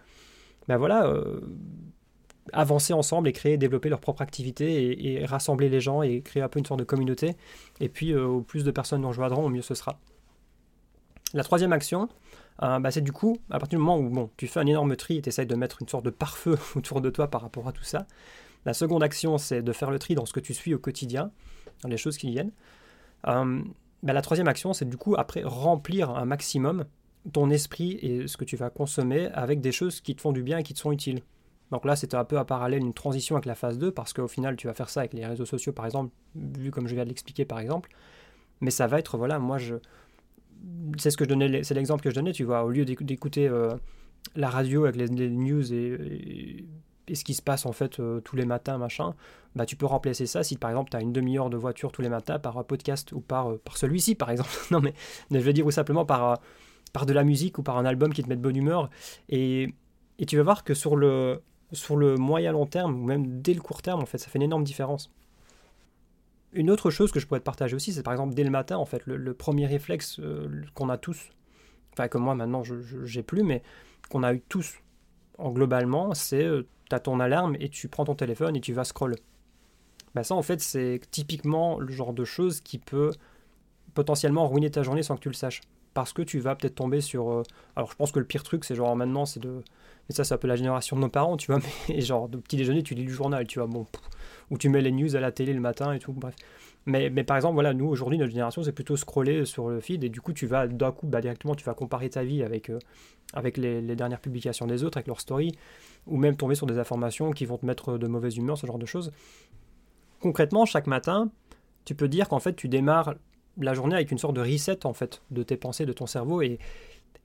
ben 0.69 0.77
voilà 0.77 1.13
avancer 2.53 2.93
ensemble 2.93 3.29
et 3.29 3.33
créer, 3.33 3.57
développer 3.57 3.89
leur 3.89 4.01
propre 4.01 4.23
activité 4.23 5.17
et, 5.21 5.25
rassembler 5.25 5.69
les 5.69 5.81
gens 5.81 6.03
et 6.03 6.23
créer 6.23 6.43
un 6.43 6.49
peu 6.49 6.59
une 6.59 6.67
sorte 6.67 6.81
de 6.81 6.85
communauté. 6.85 7.37
Et 7.81 7.89
puis, 7.89 8.13
euh, 8.13 8.27
au 8.27 8.41
plus 8.41 8.65
de 8.65 8.71
personnes 8.71 9.03
nous 9.03 9.09
rejoindront, 9.09 9.45
au 9.45 9.49
mieux 9.49 9.63
ce 9.63 9.75
sera. 9.75 9.99
La 11.35 11.45
troisième 11.45 11.73
action, 11.73 12.09
euh, 12.63 12.79
bah, 12.79 12.91
c'est 12.91 13.03
du 13.03 13.13
coup, 13.13 13.39
à 13.51 13.59
partir 13.59 13.79
du 13.79 13.85
moment 13.85 13.99
où 13.99 14.09
bon, 14.09 14.31
tu 14.37 14.47
fais 14.47 14.61
un 14.61 14.67
énorme 14.67 14.97
tri 14.97 15.19
et 15.19 15.23
tu 15.23 15.29
essayes 15.29 15.47
de 15.47 15.55
mettre 15.55 15.83
une 15.83 15.89
sorte 15.89 16.05
de 16.05 16.11
pare-feu 16.11 16.57
autour 16.77 17.01
de 17.01 17.11
toi 17.11 17.29
par 17.29 17.43
rapport 17.43 17.69
à 17.69 17.73
tout 17.73 17.85
ça, 17.85 18.07
la 18.65 18.75
seconde 18.75 19.03
action, 19.03 19.39
c'est 19.39 19.63
de 19.63 19.73
faire 19.73 19.91
le 19.91 19.99
tri 19.99 20.15
dans 20.15 20.27
ce 20.27 20.33
que 20.33 20.41
tu 20.41 20.55
suis 20.55 20.75
au 20.75 20.79
quotidien, 20.79 21.31
dans 21.83 21.89
les 21.89 21.97
choses 21.97 22.19
qui 22.19 22.31
viennent. 22.31 22.53
Euh, 23.27 23.63
bah, 24.03 24.13
la 24.13 24.23
troisième 24.23 24.49
action, 24.49 24.73
c'est 24.73 24.89
du 24.89 24.97
coup, 24.97 25.15
après, 25.17 25.43
remplir 25.45 26.11
un 26.11 26.25
maximum 26.25 26.85
ton 27.33 27.51
esprit 27.51 27.99
et 28.03 28.27
ce 28.27 28.37
que 28.37 28.45
tu 28.45 28.57
vas 28.57 28.71
consommer 28.71 29.27
avec 29.33 29.61
des 29.61 29.73
choses 29.73 30.01
qui 30.01 30.15
te 30.15 30.21
font 30.21 30.33
du 30.33 30.43
bien 30.43 30.59
et 30.59 30.63
qui 30.63 30.75
te 30.75 30.79
sont 30.79 30.93
utiles. 30.93 31.23
Donc 31.71 31.85
là, 31.85 31.97
c'était 31.97 32.17
un 32.17 32.25
peu 32.25 32.39
à 32.39 32.45
parallèle 32.45 32.81
une 32.81 32.95
transition 32.95 33.37
avec 33.37 33.47
la 33.47 33.55
phase 33.55 33.79
2, 33.79 33.91
parce 33.91 34.13
qu'au 34.13 34.29
final, 34.29 34.57
tu 34.57 34.67
vas 34.67 34.75
faire 34.75 34.89
ça 34.89 35.01
avec 35.01 35.13
les 35.13 35.27
réseaux 35.27 35.45
sociaux, 35.45 35.73
par 35.73 35.85
exemple, 35.85 36.13
vu 36.35 36.71
comme 36.71 36.89
je 36.89 36.95
viens 36.95 37.05
de 37.05 37.09
l'expliquer, 37.09 37.45
par 37.45 37.59
exemple. 37.59 37.91
Mais 38.61 38.71
ça 38.71 38.87
va 38.87 38.99
être, 38.99 39.19
voilà, 39.19 39.39
moi. 39.39 39.59
C'est 40.97 41.11
ce 41.11 41.17
que 41.17 41.25
je 41.25 41.29
donnais, 41.29 41.63
c'est 41.63 41.75
l'exemple 41.75 42.03
que 42.03 42.11
je 42.11 42.15
donnais, 42.15 42.33
tu 42.33 42.45
vois, 42.45 42.65
au 42.65 42.71
lieu 42.71 42.85
d'écouter 42.85 43.47
euh, 43.47 43.77
la 44.35 44.51
radio 44.51 44.87
avec 44.87 44.97
les, 44.97 45.31
news 45.31 45.73
et, 45.73 46.65
ce 47.13 47.25
qui 47.25 47.35
se 47.35 47.43
passe, 47.43 47.65
en 47.65 47.73
fait, 47.73 48.01
euh, 48.01 48.21
tous 48.21 48.35
les 48.35 48.45
matins, 48.45 48.77
machin, 48.77 49.15
bah, 49.55 49.67
tu 49.67 49.77
peux 49.77 49.87
remplacer 49.87 50.27
ça 50.27 50.43
si, 50.43 50.57
par 50.57 50.71
exemple, 50.71 50.91
tu 50.91 50.97
as 50.97 51.01
une 51.01 51.13
demi-heure 51.13 51.49
de 51.49 51.57
voiture 51.57 51.93
tous 51.93 52.03
les 52.03 52.09
matins 52.09 52.39
par 52.39 52.59
un 52.59 52.65
podcast 52.65 53.13
ou 53.13 53.21
par, 53.21 53.51
euh, 53.51 53.61
par 53.65 53.77
celui-ci, 53.77 54.15
par 54.15 54.31
exemple. 54.31 54.51
non, 54.71 54.81
mais, 54.81 54.95
je 55.31 55.39
veux 55.39 55.53
dire, 55.53 55.67
ou 55.67 55.71
simplement 55.71 56.05
par, 56.05 56.41
par 56.93 57.07
de 57.07 57.13
la 57.13 57.25
musique 57.25 57.59
ou 57.59 57.63
par 57.63 57.79
un 57.79 57.85
album 57.85 58.13
qui 58.13 58.23
te 58.23 58.29
met 58.29 58.37
de 58.37 58.43
bonne 58.43 58.57
humeur. 58.57 58.91
Et, 59.29 59.75
et 60.19 60.27
tu 60.27 60.37
vas 60.37 60.43
voir 60.43 60.65
que 60.65 60.75
sur 60.75 60.97
le 60.97 61.41
sur 61.73 61.97
le 61.97 62.17
moyen 62.17 62.53
long 62.53 62.67
terme, 62.67 63.01
ou 63.01 63.05
même 63.05 63.41
dès 63.41 63.55
le 63.55 63.61
court 63.61 63.83
terme, 63.83 64.01
en 64.01 64.07
fait, 64.07 64.19
ça 64.19 64.29
fait 64.29 64.39
une 64.39 64.45
énorme 64.45 64.65
différence. 64.65 65.11
Une 66.53 66.71
autre 66.71 66.91
chose 66.91 67.13
que 67.13 67.21
je 67.21 67.27
pourrais 67.27 67.41
te 67.41 67.45
partager 67.45 67.77
aussi, 67.77 67.93
c'est 67.93 68.03
par 68.03 68.15
exemple 68.15 68.35
dès 68.35 68.45
le 68.45 68.51
matin, 68.51 68.79
en 68.79 68.87
fait, 68.87 69.03
le, 69.07 69.35
premier 69.35 69.67
réflexe 69.67 70.19
euh, 70.21 70.63
qu'on 70.75 70.89
a 70.89 70.97
tous, 70.97 71.31
enfin 71.93 72.09
que 72.09 72.17
moi 72.17 72.35
maintenant 72.35 72.65
je 72.65 73.05
j'ai 73.05 73.23
plus, 73.23 73.43
mais 73.43 73.63
qu'on 74.09 74.23
a 74.23 74.33
eu 74.33 74.41
tous 74.41 74.79
en 75.37 75.51
globalement, 75.51 76.15
c'est 76.15 76.45
euh, 76.45 76.67
tu 76.89 76.95
as 76.95 77.01
ton 77.01 77.21
alarme 77.21 77.57
et 77.61 77.69
tu 77.69 77.89
prends 77.89 78.05
ton 78.05 78.15
téléphone 78.15 78.57
et 78.57 78.61
tu 78.61 78.73
vas 78.73 78.85
scroll. 78.85 79.17
Bah 80.15 80.25
ça 80.25 80.35
en 80.35 80.43
fait 80.43 80.61
c'est 80.61 81.01
typiquement 81.11 81.79
le 81.79 81.93
genre 81.93 82.15
de 82.15 82.25
chose 82.25 82.63
qui 82.63 82.79
peut 82.79 83.13
potentiellement 83.95 84.49
ruiner 84.49 84.71
ta 84.71 84.83
journée 84.83 85.03
sans 85.03 85.17
que 85.17 85.21
tu 85.21 85.29
le 85.29 85.35
saches. 85.35 85.61
Parce 85.99 86.13
que 86.13 86.23
tu 86.23 86.39
vas 86.39 86.55
peut-être 86.55 86.77
tomber 86.77 87.01
sur. 87.01 87.29
euh, 87.29 87.43
alors 87.75 87.91
je 87.91 87.97
pense 87.97 88.13
que 88.13 88.21
le 88.21 88.25
pire 88.25 88.45
truc, 88.45 88.65
c'est 88.65 88.77
genre 88.77 88.95
maintenant, 88.95 89.27
c'est 89.27 89.41
de. 89.41 89.65
Mais 90.09 90.15
ça, 90.15 90.23
c'est 90.23 90.33
un 90.33 90.39
peu 90.39 90.47
la 90.47 90.55
génération 90.55 90.95
de 90.95 91.01
nos 91.01 91.09
parents, 91.09 91.37
tu 91.37 91.51
vois. 91.51 91.61
Mais 91.89 92.01
genre, 92.01 92.29
de 92.29 92.39
petit 92.39 92.57
déjeuner, 92.57 92.85
tu 92.85 92.95
lis 92.95 93.03
le 93.03 93.11
journal, 93.11 93.45
tu 93.49 93.59
vois. 93.59 93.67
Bon, 93.67 93.85
ou 94.53 94.59
tu 94.59 94.69
mets 94.69 94.81
les 94.81 94.93
news 94.93 95.17
à 95.17 95.21
la 95.21 95.33
télé 95.33 95.53
le 95.53 95.59
matin 95.59 95.93
et 95.93 95.99
tout, 95.99 96.13
bref. 96.13 96.37
Mais, 96.87 97.11
mais 97.11 97.25
par 97.25 97.37
exemple, 97.37 97.55
voilà, 97.55 97.75
nous 97.75 97.87
aujourd'hui, 97.89 98.17
notre 98.17 98.31
génération, 98.31 98.63
c'est 98.63 98.71
plutôt 98.71 98.97
scroller 98.97 99.45
sur 99.45 99.71
le 99.71 99.81
feed 99.81 100.05
et 100.05 100.09
du 100.09 100.21
coup, 100.21 100.33
tu 100.33 100.47
vas 100.47 100.69
d'un 100.69 100.93
coup, 100.93 101.09
bah, 101.09 101.21
directement, 101.21 101.57
tu 101.57 101.65
vas 101.65 101.75
comparer 101.75 102.09
ta 102.11 102.23
vie 102.23 102.45
avec, 102.45 102.71
euh, 102.71 102.79
avec 103.35 103.57
les, 103.57 103.81
les 103.81 103.97
dernières 103.97 104.21
publications 104.21 104.69
des 104.69 104.85
autres, 104.85 104.99
avec 104.99 105.09
leurs 105.09 105.21
stories, 105.21 105.51
ou 106.07 106.17
même 106.17 106.37
tomber 106.37 106.55
sur 106.55 106.69
des 106.69 106.79
informations 106.79 107.33
qui 107.33 107.45
vont 107.45 107.59
te 107.59 107.67
mettre 107.67 107.99
de 107.99 108.07
mauvaise 108.07 108.37
humeur, 108.37 108.57
ce 108.57 108.69
genre 108.69 108.79
de 108.79 108.87
choses. 108.87 109.11
Concrètement, 110.21 110.65
chaque 110.65 110.87
matin, 110.87 111.29
tu 111.85 111.97
peux 111.97 112.09
dire 112.09 112.29
qu'en 112.29 112.39
fait, 112.39 112.55
tu 112.55 112.69
démarres 112.69 113.17
la 113.59 113.75
journée 113.75 113.95
avec 113.95 114.11
une 114.11 114.19
sorte 114.19 114.35
de 114.35 114.41
reset 114.41 114.87
en 114.87 114.93
fait 114.95 115.23
de 115.31 115.43
tes 115.43 115.57
pensées, 115.57 115.87
de 115.87 115.93
ton 115.93 116.07
cerveau 116.07 116.43
et, 116.43 116.59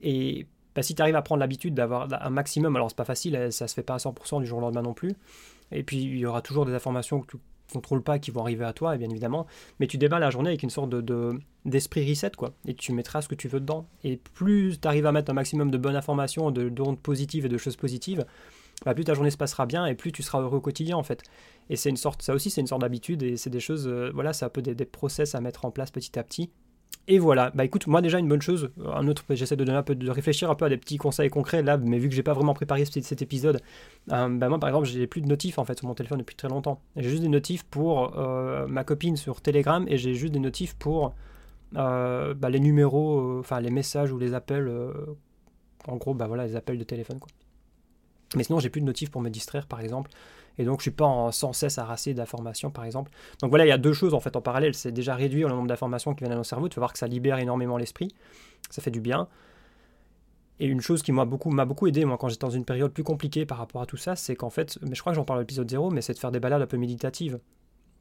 et 0.02 0.46
bah, 0.76 0.82
si 0.82 0.96
tu 0.96 1.02
arrives 1.02 1.16
à 1.16 1.22
prendre 1.22 1.40
l'habitude 1.40 1.74
d'avoir 1.76 2.08
un 2.12 2.30
maximum, 2.30 2.76
alors 2.76 2.90
c'est 2.90 2.98
pas 2.98 3.06
facile, 3.06 3.48
ça 3.52 3.68
se 3.68 3.74
fait 3.76 3.84
pas 3.84 3.94
à 3.96 3.98
100% 3.98 4.42
du 4.42 4.48
jour 4.48 4.58
au 4.58 4.62
lendemain 4.62 4.82
non 4.82 4.94
plus, 4.94 5.14
et 5.72 5.84
puis 5.84 6.02
il 6.02 6.18
y 6.18 6.26
aura 6.26 6.42
toujours 6.42 6.66
des 6.66 6.74
informations 6.74 7.22
que 7.22 7.28
tu 7.28 7.38
contrôles 7.72 8.04
pas 8.04 8.20
qui 8.20 8.32
vont 8.32 8.42
arriver 8.42 8.66
à 8.66 8.74
toi, 8.74 8.98
bien 8.98 9.10
évidemment, 9.10 9.46
mais 9.80 9.88
tu 9.88 9.98
démarres 9.98 10.20
la 10.20 10.30
journée 10.30 10.50
avec 10.50 10.64
une 10.64 10.70
sorte 10.70 10.90
de, 10.90 11.02
de- 11.02 11.40
d'esprit 11.66 12.08
reset, 12.10 12.32
quoi, 12.38 12.54
et 12.68 12.74
tu 12.74 12.92
mettras 12.92 13.22
ce 13.22 13.28
que 13.28 13.36
tu 13.36 13.48
veux 13.48 13.60
dedans. 13.60 13.86
Et 14.04 14.18
plus 14.18 14.80
tu 14.82 14.88
arrives 14.88 15.06
à 15.06 15.12
mettre 15.12 15.32
un 15.32 15.34
maximum 15.34 15.72
de 15.72 15.78
bonnes 15.78 15.96
informations, 15.96 16.52
de 16.52 16.70
d'ondes 16.70 17.00
positives 17.00 17.46
et 17.46 17.50
de 17.50 17.58
choses 17.58 17.76
positives, 17.76 18.26
bah, 18.86 18.94
plus 18.94 19.04
ta 19.04 19.14
journée 19.14 19.32
se 19.32 19.38
passera 19.38 19.66
bien 19.66 19.86
et 19.86 19.96
plus 19.96 20.12
tu 20.12 20.24
seras 20.24 20.42
heureux 20.42 20.58
au 20.58 20.62
quotidien, 20.62 20.98
en 20.98 21.04
fait. 21.04 21.24
Et 21.70 21.76
c'est 21.76 21.90
une 21.90 21.98
sorte, 21.98 22.22
ça 22.22 22.34
aussi, 22.34 22.50
c'est 22.50 22.62
une 22.62 22.68
sorte 22.68 22.82
d'habitude, 22.82 23.24
et 23.24 23.38
c'est 23.38 23.50
des 23.50 23.60
choses, 23.60 23.88
euh, 23.88 24.12
voilà, 24.14 24.34
c'est 24.34 24.46
un 24.46 24.50
peu 24.50 24.62
des, 24.62 24.86
process 24.86 25.36
à 25.36 25.42
mettre 25.42 25.66
en 25.66 25.72
place 25.72 25.92
petit 25.92 26.18
à 26.20 26.24
petit. 26.24 26.50
Et 27.08 27.20
voilà, 27.20 27.52
bah 27.54 27.66
écoute, 27.66 27.88
moi 27.88 28.02
déjà 28.02 28.20
une 28.20 28.30
bonne 28.30 28.42
chose, 28.42 28.70
un 28.86 29.08
autre, 29.10 29.26
j'essaie 29.32 29.58
de 29.58 29.66
donner 29.66 29.78
un 29.78 29.84
peu, 29.84 29.94
de 29.94 30.10
réfléchir 30.10 30.50
un 30.50 30.56
peu 30.56 30.64
à 30.64 30.70
des 30.70 30.78
petits 30.78 30.98
conseils 30.98 31.30
concrets 31.30 31.62
là, 31.62 31.76
mais 31.78 31.98
vu 31.98 32.08
que 32.08 32.16
j'ai 32.16 32.24
pas 32.24 32.34
vraiment 32.34 32.54
préparé 32.54 32.86
cet, 32.86 33.04
cet 33.04 33.22
épisode, 33.22 33.62
euh, 34.14 34.30
bah 34.30 34.48
moi 34.48 34.58
par 34.58 34.70
exemple 34.70 34.86
j'ai 34.86 35.06
plus 35.06 35.20
de 35.20 35.28
notifs 35.28 35.58
en 35.58 35.66
fait 35.66 35.78
sur 35.78 35.88
mon 35.88 35.96
téléphone 35.96 36.20
depuis 36.20 36.36
très 36.36 36.48
longtemps. 36.48 36.80
J'ai 36.96 37.10
juste 37.10 37.22
des 37.22 37.28
notifs 37.28 37.64
pour 37.64 38.18
euh, 38.18 38.68
ma 38.68 38.86
copine 38.86 39.18
sur 39.18 39.42
Telegram 39.42 39.86
et 39.90 39.98
j'ai 39.98 40.14
juste 40.14 40.32
des 40.32 40.40
notifs 40.40 40.76
pour 40.76 41.14
euh, 41.76 42.34
bah, 42.36 42.50
les 42.50 42.60
numéros, 42.60 43.20
euh, 43.20 43.40
enfin 43.40 43.60
les 43.60 43.72
messages 43.72 44.12
ou 44.12 44.20
les 44.20 44.34
appels, 44.34 44.68
euh, 44.68 44.94
en 45.88 45.96
gros 45.98 46.14
bah 46.14 46.28
voilà 46.28 46.46
les 46.46 46.56
appels 46.56 46.78
de 46.78 46.84
téléphone 46.84 47.20
quoi. 47.20 47.30
Mais 48.36 48.44
sinon 48.44 48.60
j'ai 48.60 48.70
plus 48.70 48.82
de 48.82 48.86
notifs 48.86 49.12
pour 49.12 49.22
me 49.22 49.30
distraire 49.30 49.68
par 49.68 49.80
exemple, 49.82 50.12
et 50.58 50.66
donc 50.66 50.80
je 50.80 50.84
suis 50.84 50.92
pas 50.92 51.30
sans 51.32 51.54
cesse 51.54 51.78
harassé 51.78 52.14
d'informations 52.14 52.72
par 52.72 52.86
exemple. 52.86 53.12
Donc 53.42 53.50
voilà, 53.50 53.66
il 53.66 53.70
y 53.70 53.72
a 53.72 53.78
deux 53.78 53.94
choses 53.94 54.14
en 54.14 54.20
fait 54.20 54.36
en 54.36 54.42
parallèle. 54.42 54.76
C'est 54.76 54.92
déjà 54.92 55.16
réduire 55.16 55.48
le 55.48 55.56
nombre 55.56 55.68
d'informations 55.68 56.14
qui 56.14 56.24
viennent 56.24 56.34
à 56.34 56.38
nos 56.38 56.44
cerveaux. 56.44 56.70
Tu 56.70 56.76
vas 56.76 56.82
voir 56.82 56.94
que 56.94 57.00
ça 57.00 57.08
libère 57.08 57.40
énormément 57.40 57.78
l'esprit. 57.78 58.10
Ça 58.70 58.82
fait 58.82 58.92
du 58.92 59.02
bien. 59.02 59.28
Et 60.60 60.68
une 60.68 60.82
chose 60.82 61.02
qui 61.02 61.12
m'a 61.12 61.26
beaucoup, 61.26 61.50
beaucoup 61.50 61.88
aidé, 61.88 62.06
moi, 62.06 62.18
quand 62.18 62.30
j'étais 62.30 62.46
dans 62.46 62.52
une 62.52 62.66
période 62.66 62.92
plus 62.92 63.04
compliquée 63.04 63.46
par 63.46 63.58
rapport 63.58 63.82
à 63.82 63.86
tout 63.86 63.98
ça, 63.98 64.16
c'est 64.16 64.36
qu'en 64.36 64.52
fait, 64.52 64.78
mais 64.84 64.94
je 64.94 65.02
crois 65.02 65.12
que 65.12 65.16
j'en 65.16 65.26
parle 65.26 65.40
à 65.40 65.42
l'épisode 65.42 65.70
0, 65.70 65.90
mais 65.90 66.02
c'est 66.02 66.14
de 66.14 66.20
faire 66.20 66.32
des 66.32 66.40
balades 66.40 66.62
un 66.62 66.68
peu 66.68 66.78
méditatives. 66.78 67.40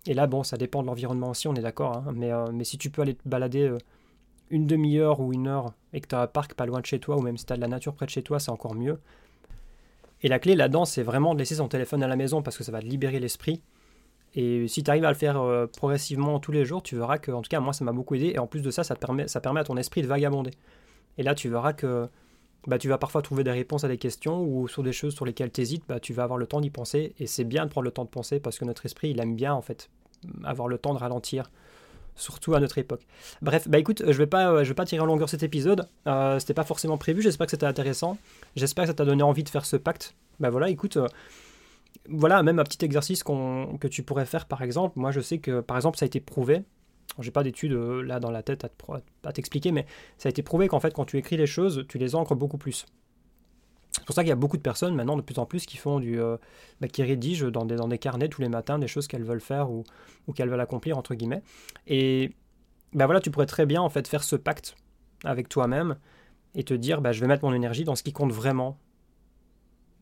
Et 0.06 0.14
là, 0.14 0.26
bon, 0.26 0.42
ça 0.42 0.56
dépend 0.56 0.82
de 0.82 0.88
l'environnement 0.88 1.30
aussi, 1.30 1.48
on 1.48 1.54
est 1.54 1.62
d'accord, 1.62 1.96
hein, 1.96 2.12
mais, 2.14 2.32
euh, 2.32 2.50
mais 2.52 2.64
si 2.64 2.76
tu 2.76 2.90
peux 2.90 3.02
aller 3.02 3.14
te 3.14 3.26
balader 3.26 3.68
euh, 3.68 3.78
une 4.50 4.66
demi-heure 4.66 5.20
ou 5.20 5.32
une 5.32 5.46
heure 5.46 5.72
et 5.92 6.00
que 6.00 6.08
tu 6.08 6.14
as 6.14 6.20
un 6.20 6.26
parc 6.26 6.54
pas 6.54 6.66
loin 6.66 6.80
de 6.80 6.86
chez 6.86 6.98
toi, 6.98 7.16
ou 7.16 7.22
même 7.22 7.36
si 7.36 7.46
tu 7.46 7.52
as 7.52 7.56
de 7.56 7.60
la 7.60 7.68
nature 7.68 7.94
près 7.94 8.06
de 8.06 8.10
chez 8.10 8.22
toi, 8.22 8.38
c'est 8.38 8.50
encore 8.50 8.74
mieux. 8.74 8.98
Et 10.22 10.28
la 10.28 10.38
clé 10.38 10.54
là-dedans, 10.54 10.84
c'est 10.84 11.02
vraiment 11.02 11.34
de 11.34 11.38
laisser 11.38 11.56
son 11.56 11.68
téléphone 11.68 12.02
à 12.02 12.08
la 12.08 12.16
maison 12.16 12.42
parce 12.42 12.56
que 12.56 12.64
ça 12.64 12.72
va 12.72 12.80
te 12.80 12.86
libérer 12.86 13.18
l'esprit. 13.18 13.62
Et 14.34 14.66
si 14.68 14.82
tu 14.82 14.90
arrives 14.90 15.04
à 15.04 15.10
le 15.10 15.16
faire 15.16 15.40
euh, 15.40 15.66
progressivement 15.66 16.38
tous 16.38 16.52
les 16.52 16.64
jours, 16.64 16.82
tu 16.82 16.96
verras 16.96 17.18
que, 17.18 17.30
en 17.32 17.42
tout 17.42 17.48
cas, 17.48 17.60
moi, 17.60 17.72
ça 17.72 17.84
m'a 17.84 17.92
beaucoup 17.92 18.14
aidé. 18.14 18.32
Et 18.34 18.38
en 18.38 18.46
plus 18.46 18.62
de 18.62 18.70
ça, 18.70 18.82
ça, 18.84 18.94
permet 18.96 19.26
à 19.60 19.64
ton 19.64 19.76
esprit 19.76 20.02
de 20.02 20.06
vagabonder. 20.06 20.52
Et 21.18 21.22
là, 21.22 21.34
tu 21.34 21.50
verras 21.50 21.74
que 21.74 22.08
bah, 22.66 22.78
tu 22.78 22.88
vas 22.88 22.96
parfois 22.96 23.20
trouver 23.20 23.44
des 23.44 23.50
réponses 23.50 23.84
à 23.84 23.88
des 23.88 23.98
questions 23.98 24.42
ou 24.42 24.68
sur 24.68 24.82
des 24.82 24.92
choses 24.92 25.14
sur 25.14 25.26
lesquelles 25.26 25.50
tu 25.50 25.60
hésites, 25.60 25.84
bah, 25.86 26.00
tu 26.00 26.14
vas 26.14 26.22
avoir 26.22 26.38
le 26.38 26.46
temps 26.46 26.60
d'y 26.60 26.70
penser. 26.70 27.14
Et 27.18 27.26
c'est 27.26 27.44
bien 27.44 27.66
de 27.66 27.70
prendre 27.70 27.84
le 27.84 27.90
temps 27.90 28.04
de 28.04 28.10
penser 28.10 28.40
parce 28.40 28.58
que 28.58 28.64
notre 28.64 28.86
esprit, 28.86 29.10
il 29.10 29.20
aime 29.20 29.34
bien, 29.34 29.52
en 29.52 29.62
fait, 29.62 29.90
avoir 30.44 30.68
le 30.68 30.78
temps 30.78 30.94
de 30.94 30.98
ralentir. 30.98 31.50
Surtout 32.14 32.54
à 32.54 32.60
notre 32.60 32.78
époque. 32.78 33.06
Bref, 33.40 33.68
bah 33.68 33.78
écoute, 33.78 34.02
je 34.06 34.18
vais 34.18 34.26
pas, 34.26 34.50
euh, 34.52 34.64
je 34.64 34.68
vais 34.68 34.74
pas 34.74 34.84
tirer 34.84 35.00
en 35.00 35.06
longueur 35.06 35.28
cet 35.28 35.42
épisode. 35.42 35.88
Euh, 36.06 36.38
c'était 36.38 36.54
pas 36.54 36.64
forcément 36.64 36.98
prévu. 36.98 37.22
J'espère 37.22 37.46
que 37.46 37.52
c'était 37.52 37.66
intéressant. 37.66 38.18
J'espère 38.54 38.84
que 38.84 38.88
ça 38.88 38.94
t'a 38.94 39.04
donné 39.04 39.22
envie 39.22 39.44
de 39.44 39.48
faire 39.48 39.64
ce 39.64 39.76
pacte. 39.76 40.14
Bah 40.38 40.50
voilà, 40.50 40.68
écoute, 40.68 40.98
euh, 40.98 41.06
voilà 42.08 42.42
même 42.42 42.58
un 42.58 42.64
petit 42.64 42.84
exercice 42.84 43.22
que 43.22 43.88
tu 43.88 44.02
pourrais 44.02 44.26
faire 44.26 44.46
par 44.46 44.62
exemple. 44.62 44.98
Moi, 44.98 45.10
je 45.10 45.20
sais 45.20 45.38
que 45.38 45.60
par 45.60 45.76
exemple, 45.76 45.98
ça 45.98 46.04
a 46.04 46.06
été 46.06 46.20
prouvé. 46.20 46.62
J'ai 47.18 47.30
pas 47.30 47.42
d'études 47.42 47.72
euh, 47.72 48.02
là 48.02 48.20
dans 48.20 48.30
la 48.30 48.42
tête 48.42 48.66
à 49.24 49.32
t'expliquer, 49.32 49.72
mais 49.72 49.86
ça 50.18 50.28
a 50.28 50.30
été 50.30 50.42
prouvé 50.42 50.68
qu'en 50.68 50.80
fait, 50.80 50.94
quand 50.94 51.04
tu 51.04 51.18
écris 51.18 51.36
les 51.36 51.46
choses, 51.46 51.84
tu 51.88 51.98
les 51.98 52.14
ancres 52.14 52.34
beaucoup 52.34 52.58
plus. 52.58 52.86
C'est 53.92 54.04
pour 54.04 54.14
ça 54.14 54.22
qu'il 54.22 54.30
y 54.30 54.32
a 54.32 54.36
beaucoup 54.36 54.56
de 54.56 54.62
personnes 54.62 54.94
maintenant, 54.94 55.16
de 55.16 55.22
plus 55.22 55.38
en 55.38 55.46
plus, 55.46 55.66
qui 55.66 55.76
font 55.76 56.00
du, 56.00 56.20
euh, 56.20 56.36
bah, 56.80 56.88
qui 56.88 57.02
rédigent 57.02 57.50
dans 57.50 57.64
des, 57.64 57.76
dans 57.76 57.88
des 57.88 57.98
carnets 57.98 58.28
tous 58.28 58.40
les 58.40 58.48
matins 58.48 58.78
des 58.78 58.88
choses 58.88 59.06
qu'elles 59.06 59.24
veulent 59.24 59.40
faire 59.40 59.70
ou, 59.70 59.84
qu'elles 60.34 60.48
veulent 60.48 60.60
accomplir 60.60 60.96
entre 60.96 61.14
guillemets. 61.14 61.42
Et 61.86 62.32
bah 62.94 63.06
voilà, 63.06 63.20
tu 63.20 63.30
pourrais 63.30 63.46
très 63.46 63.66
bien 63.66 63.82
en 63.82 63.88
fait 63.88 64.08
faire 64.08 64.22
ce 64.22 64.36
pacte 64.36 64.76
avec 65.24 65.48
toi-même 65.48 65.96
et 66.54 66.64
te 66.64 66.74
dire, 66.74 67.00
bah, 67.00 67.12
je 67.12 67.20
vais 67.20 67.26
mettre 67.26 67.44
mon 67.44 67.52
énergie 67.52 67.84
dans 67.84 67.94
ce 67.94 68.02
qui 68.02 68.12
compte 68.12 68.32
vraiment 68.32 68.78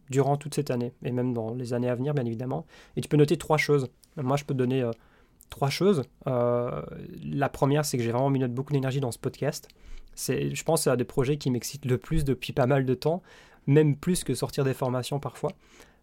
durant 0.09 0.37
toute 0.37 0.55
cette 0.55 0.70
année 0.70 0.92
et 1.03 1.12
même 1.12 1.33
dans 1.33 1.55
les 1.55 1.72
années 1.72 1.88
à 1.88 1.94
venir, 1.94 2.14
bien 2.14 2.24
évidemment. 2.24 2.66
Et 2.96 3.00
tu 3.00 3.09
peux 3.09 3.16
noter 3.16 3.37
trois 3.37 3.59
choses. 3.59 3.88
Moi, 4.16 4.37
je 4.37 4.44
peux 4.44 4.55
te 4.55 4.59
donner 4.59 4.83
euh, 4.83 4.90
trois 5.50 5.70
choses. 5.70 6.03
Euh, 6.26 6.83
la 7.22 7.48
première, 7.48 7.85
c'est 7.85 7.96
que 7.96 8.03
j'ai 8.03 8.12
vraiment 8.12 8.31
mis 8.31 8.46
beaucoup 8.48 8.72
d'énergie 8.72 9.00
dans 9.00 9.12
ce 9.12 9.18
podcast. 9.18 9.68
Je 10.16 10.62
pense 10.64 10.81
que 10.81 10.85
c'est 10.85 10.90
un 10.90 10.96
des 10.96 11.05
projets 11.05 11.37
qui 11.37 11.50
m'excite 11.50 11.85
le 11.85 11.96
plus 11.96 12.24
depuis 12.24 12.53
pas 12.53 12.66
mal 12.66 12.85
de 12.85 12.94
temps, 12.94 13.22
même 13.70 13.96
plus 13.96 14.24
que 14.24 14.35
sortir 14.35 14.64
des 14.64 14.74
formations 14.74 15.20
parfois. 15.20 15.52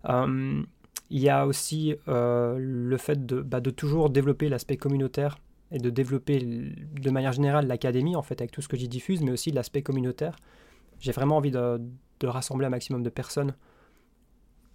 Euh, 0.10 0.64
il 1.10 1.20
y 1.20 1.30
a 1.30 1.46
aussi 1.46 1.96
euh, 2.08 2.58
le 2.60 2.98
fait 2.98 3.26
de, 3.26 3.42
bah, 3.42 3.60
de 3.60 3.70
toujours 3.70 4.10
développer 4.10 4.50
l'aspect 4.50 4.78
communautaire 4.78 5.38
et 5.72 5.80
de 5.80 5.90
développer 5.90 6.40
de 6.40 7.10
manière 7.10 7.34
générale 7.34 7.68
l'académie, 7.68 8.16
en 8.16 8.22
fait, 8.22 8.40
avec 8.42 8.52
tout 8.52 8.62
ce 8.62 8.68
que 8.68 8.78
j'y 8.78 8.88
diffuse, 8.88 9.22
mais 9.22 9.32
aussi 9.32 9.52
l'aspect 9.52 9.82
communautaire. 9.82 10.36
J'ai 11.00 11.12
vraiment 11.12 11.38
envie 11.38 11.52
de, 11.52 11.82
de 12.20 12.28
rassembler 12.28 12.66
un 12.68 12.70
maximum 12.70 13.04
de 13.04 13.10
personnes 13.10 13.54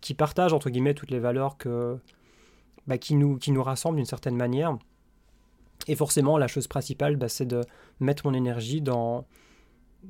qui 0.00 0.14
partagent, 0.14 0.52
entre 0.52 0.68
guillemets, 0.68 0.94
toutes 0.94 1.11
les 1.11 1.18
valeurs 1.18 1.57
que, 1.57 1.96
bah, 2.87 2.98
qui, 2.98 3.14
nous, 3.14 3.37
qui 3.38 3.52
nous 3.52 3.62
rassemblent 3.62 3.96
d'une 3.96 4.05
certaine 4.05 4.37
manière. 4.37 4.76
Et 5.88 5.96
forcément, 5.96 6.37
la 6.37 6.46
chose 6.46 6.66
principale, 6.66 7.16
bah, 7.16 7.28
c'est 7.28 7.46
de 7.46 7.62
mettre 8.00 8.26
mon 8.26 8.35
énergie 8.35 8.83
dans, 8.83 9.26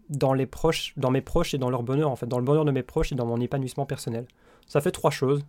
dans, 0.09 0.33
les 0.33 0.47
proches, 0.47 0.95
dans 0.97 1.11
mes 1.11 1.21
proches 1.21 1.55
et 1.55 1.59
dans 1.59 1.71
leur 1.71 1.83
bonheur, 1.83 2.11
en 2.11 2.17
fait, 2.17 2.27
dans 2.27 2.39
le 2.39 2.45
bonheur 2.45 2.65
de 2.65 2.71
mes 2.71 2.83
proches 2.83 3.13
et 3.13 3.15
dans 3.15 3.27
mon 3.27 3.41
épanouissement 3.41 3.87
personnel. 3.87 4.27
Ça 4.67 4.81
fait 4.81 4.93
trois 4.93 5.11
choses. 5.11 5.45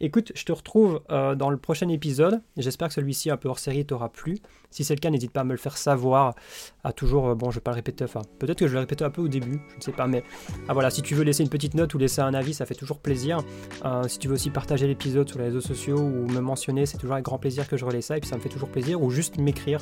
Écoute, 0.00 0.32
je 0.34 0.44
te 0.44 0.52
retrouve 0.52 1.00
euh, 1.10 1.34
dans 1.34 1.48
le 1.48 1.56
prochain 1.56 1.88
épisode. 1.88 2.42
J'espère 2.58 2.88
que 2.88 2.94
celui-ci 2.94 3.30
un 3.30 3.38
peu 3.38 3.48
hors 3.48 3.58
série 3.58 3.86
t'aura 3.86 4.10
plu. 4.10 4.38
Si 4.70 4.84
c'est 4.84 4.94
le 4.94 5.00
cas, 5.00 5.08
n'hésite 5.08 5.30
pas 5.32 5.40
à 5.40 5.44
me 5.44 5.52
le 5.52 5.56
faire 5.56 5.78
savoir. 5.78 6.34
À 6.84 6.92
toujours, 6.92 7.28
euh, 7.28 7.34
bon, 7.34 7.50
je 7.50 7.56
vais 7.56 7.62
pas 7.62 7.70
le 7.70 7.76
répéter, 7.76 8.04
peut-être 8.38 8.58
que 8.58 8.66
je 8.66 8.72
vais 8.72 8.76
le 8.76 8.80
répéter 8.80 9.04
un 9.04 9.10
peu 9.10 9.22
au 9.22 9.28
début, 9.28 9.58
je 9.70 9.76
ne 9.76 9.80
sais 9.80 9.92
pas, 9.92 10.06
mais 10.06 10.22
ah 10.68 10.74
voilà, 10.74 10.90
si 10.90 11.00
tu 11.00 11.14
veux 11.14 11.24
laisser 11.24 11.42
une 11.42 11.48
petite 11.48 11.72
note 11.74 11.94
ou 11.94 11.98
laisser 11.98 12.20
un 12.20 12.34
avis, 12.34 12.52
ça 12.52 12.66
fait 12.66 12.74
toujours 12.74 12.98
plaisir. 12.98 13.38
Euh, 13.86 14.06
si 14.06 14.18
tu 14.18 14.28
veux 14.28 14.34
aussi 14.34 14.50
partager 14.50 14.86
l'épisode 14.86 15.28
sur 15.28 15.38
les 15.38 15.46
réseaux 15.46 15.62
sociaux 15.62 15.98
ou 15.98 16.28
me 16.30 16.40
mentionner, 16.40 16.84
c'est 16.84 16.98
toujours 16.98 17.14
avec 17.14 17.24
grand 17.24 17.38
plaisir 17.38 17.66
que 17.66 17.78
je 17.78 17.84
relais 17.84 18.02
ça 18.02 18.18
et 18.18 18.20
puis 18.20 18.28
ça 18.28 18.36
me 18.36 18.42
fait 18.42 18.50
toujours 18.50 18.68
plaisir. 18.68 19.00
Ou 19.00 19.10
juste 19.10 19.38
m'écrire 19.38 19.80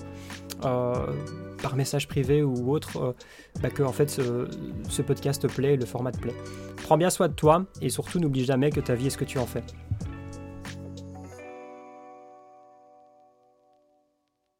par 0.60 1.76
message 1.76 2.08
privé 2.08 2.42
ou 2.42 2.72
autre 2.72 3.14
bah, 3.60 3.70
que 3.70 3.82
en 3.82 3.92
fait 3.92 4.10
ce, 4.10 4.48
ce 4.88 5.02
podcast 5.02 5.42
te 5.42 5.46
plaît, 5.46 5.76
le 5.76 5.86
format 5.86 6.12
te 6.12 6.18
plaît. 6.18 6.34
Prends 6.84 6.96
bien 6.96 7.10
soin 7.10 7.28
de 7.28 7.34
toi 7.34 7.64
et 7.80 7.88
surtout 7.88 8.20
n'oublie 8.20 8.44
jamais 8.44 8.70
que 8.70 8.80
ta 8.80 8.94
vie 8.94 9.08
est 9.08 9.10
ce 9.10 9.18
que 9.18 9.24
tu 9.24 9.38
en 9.38 9.46
fais. 9.46 9.64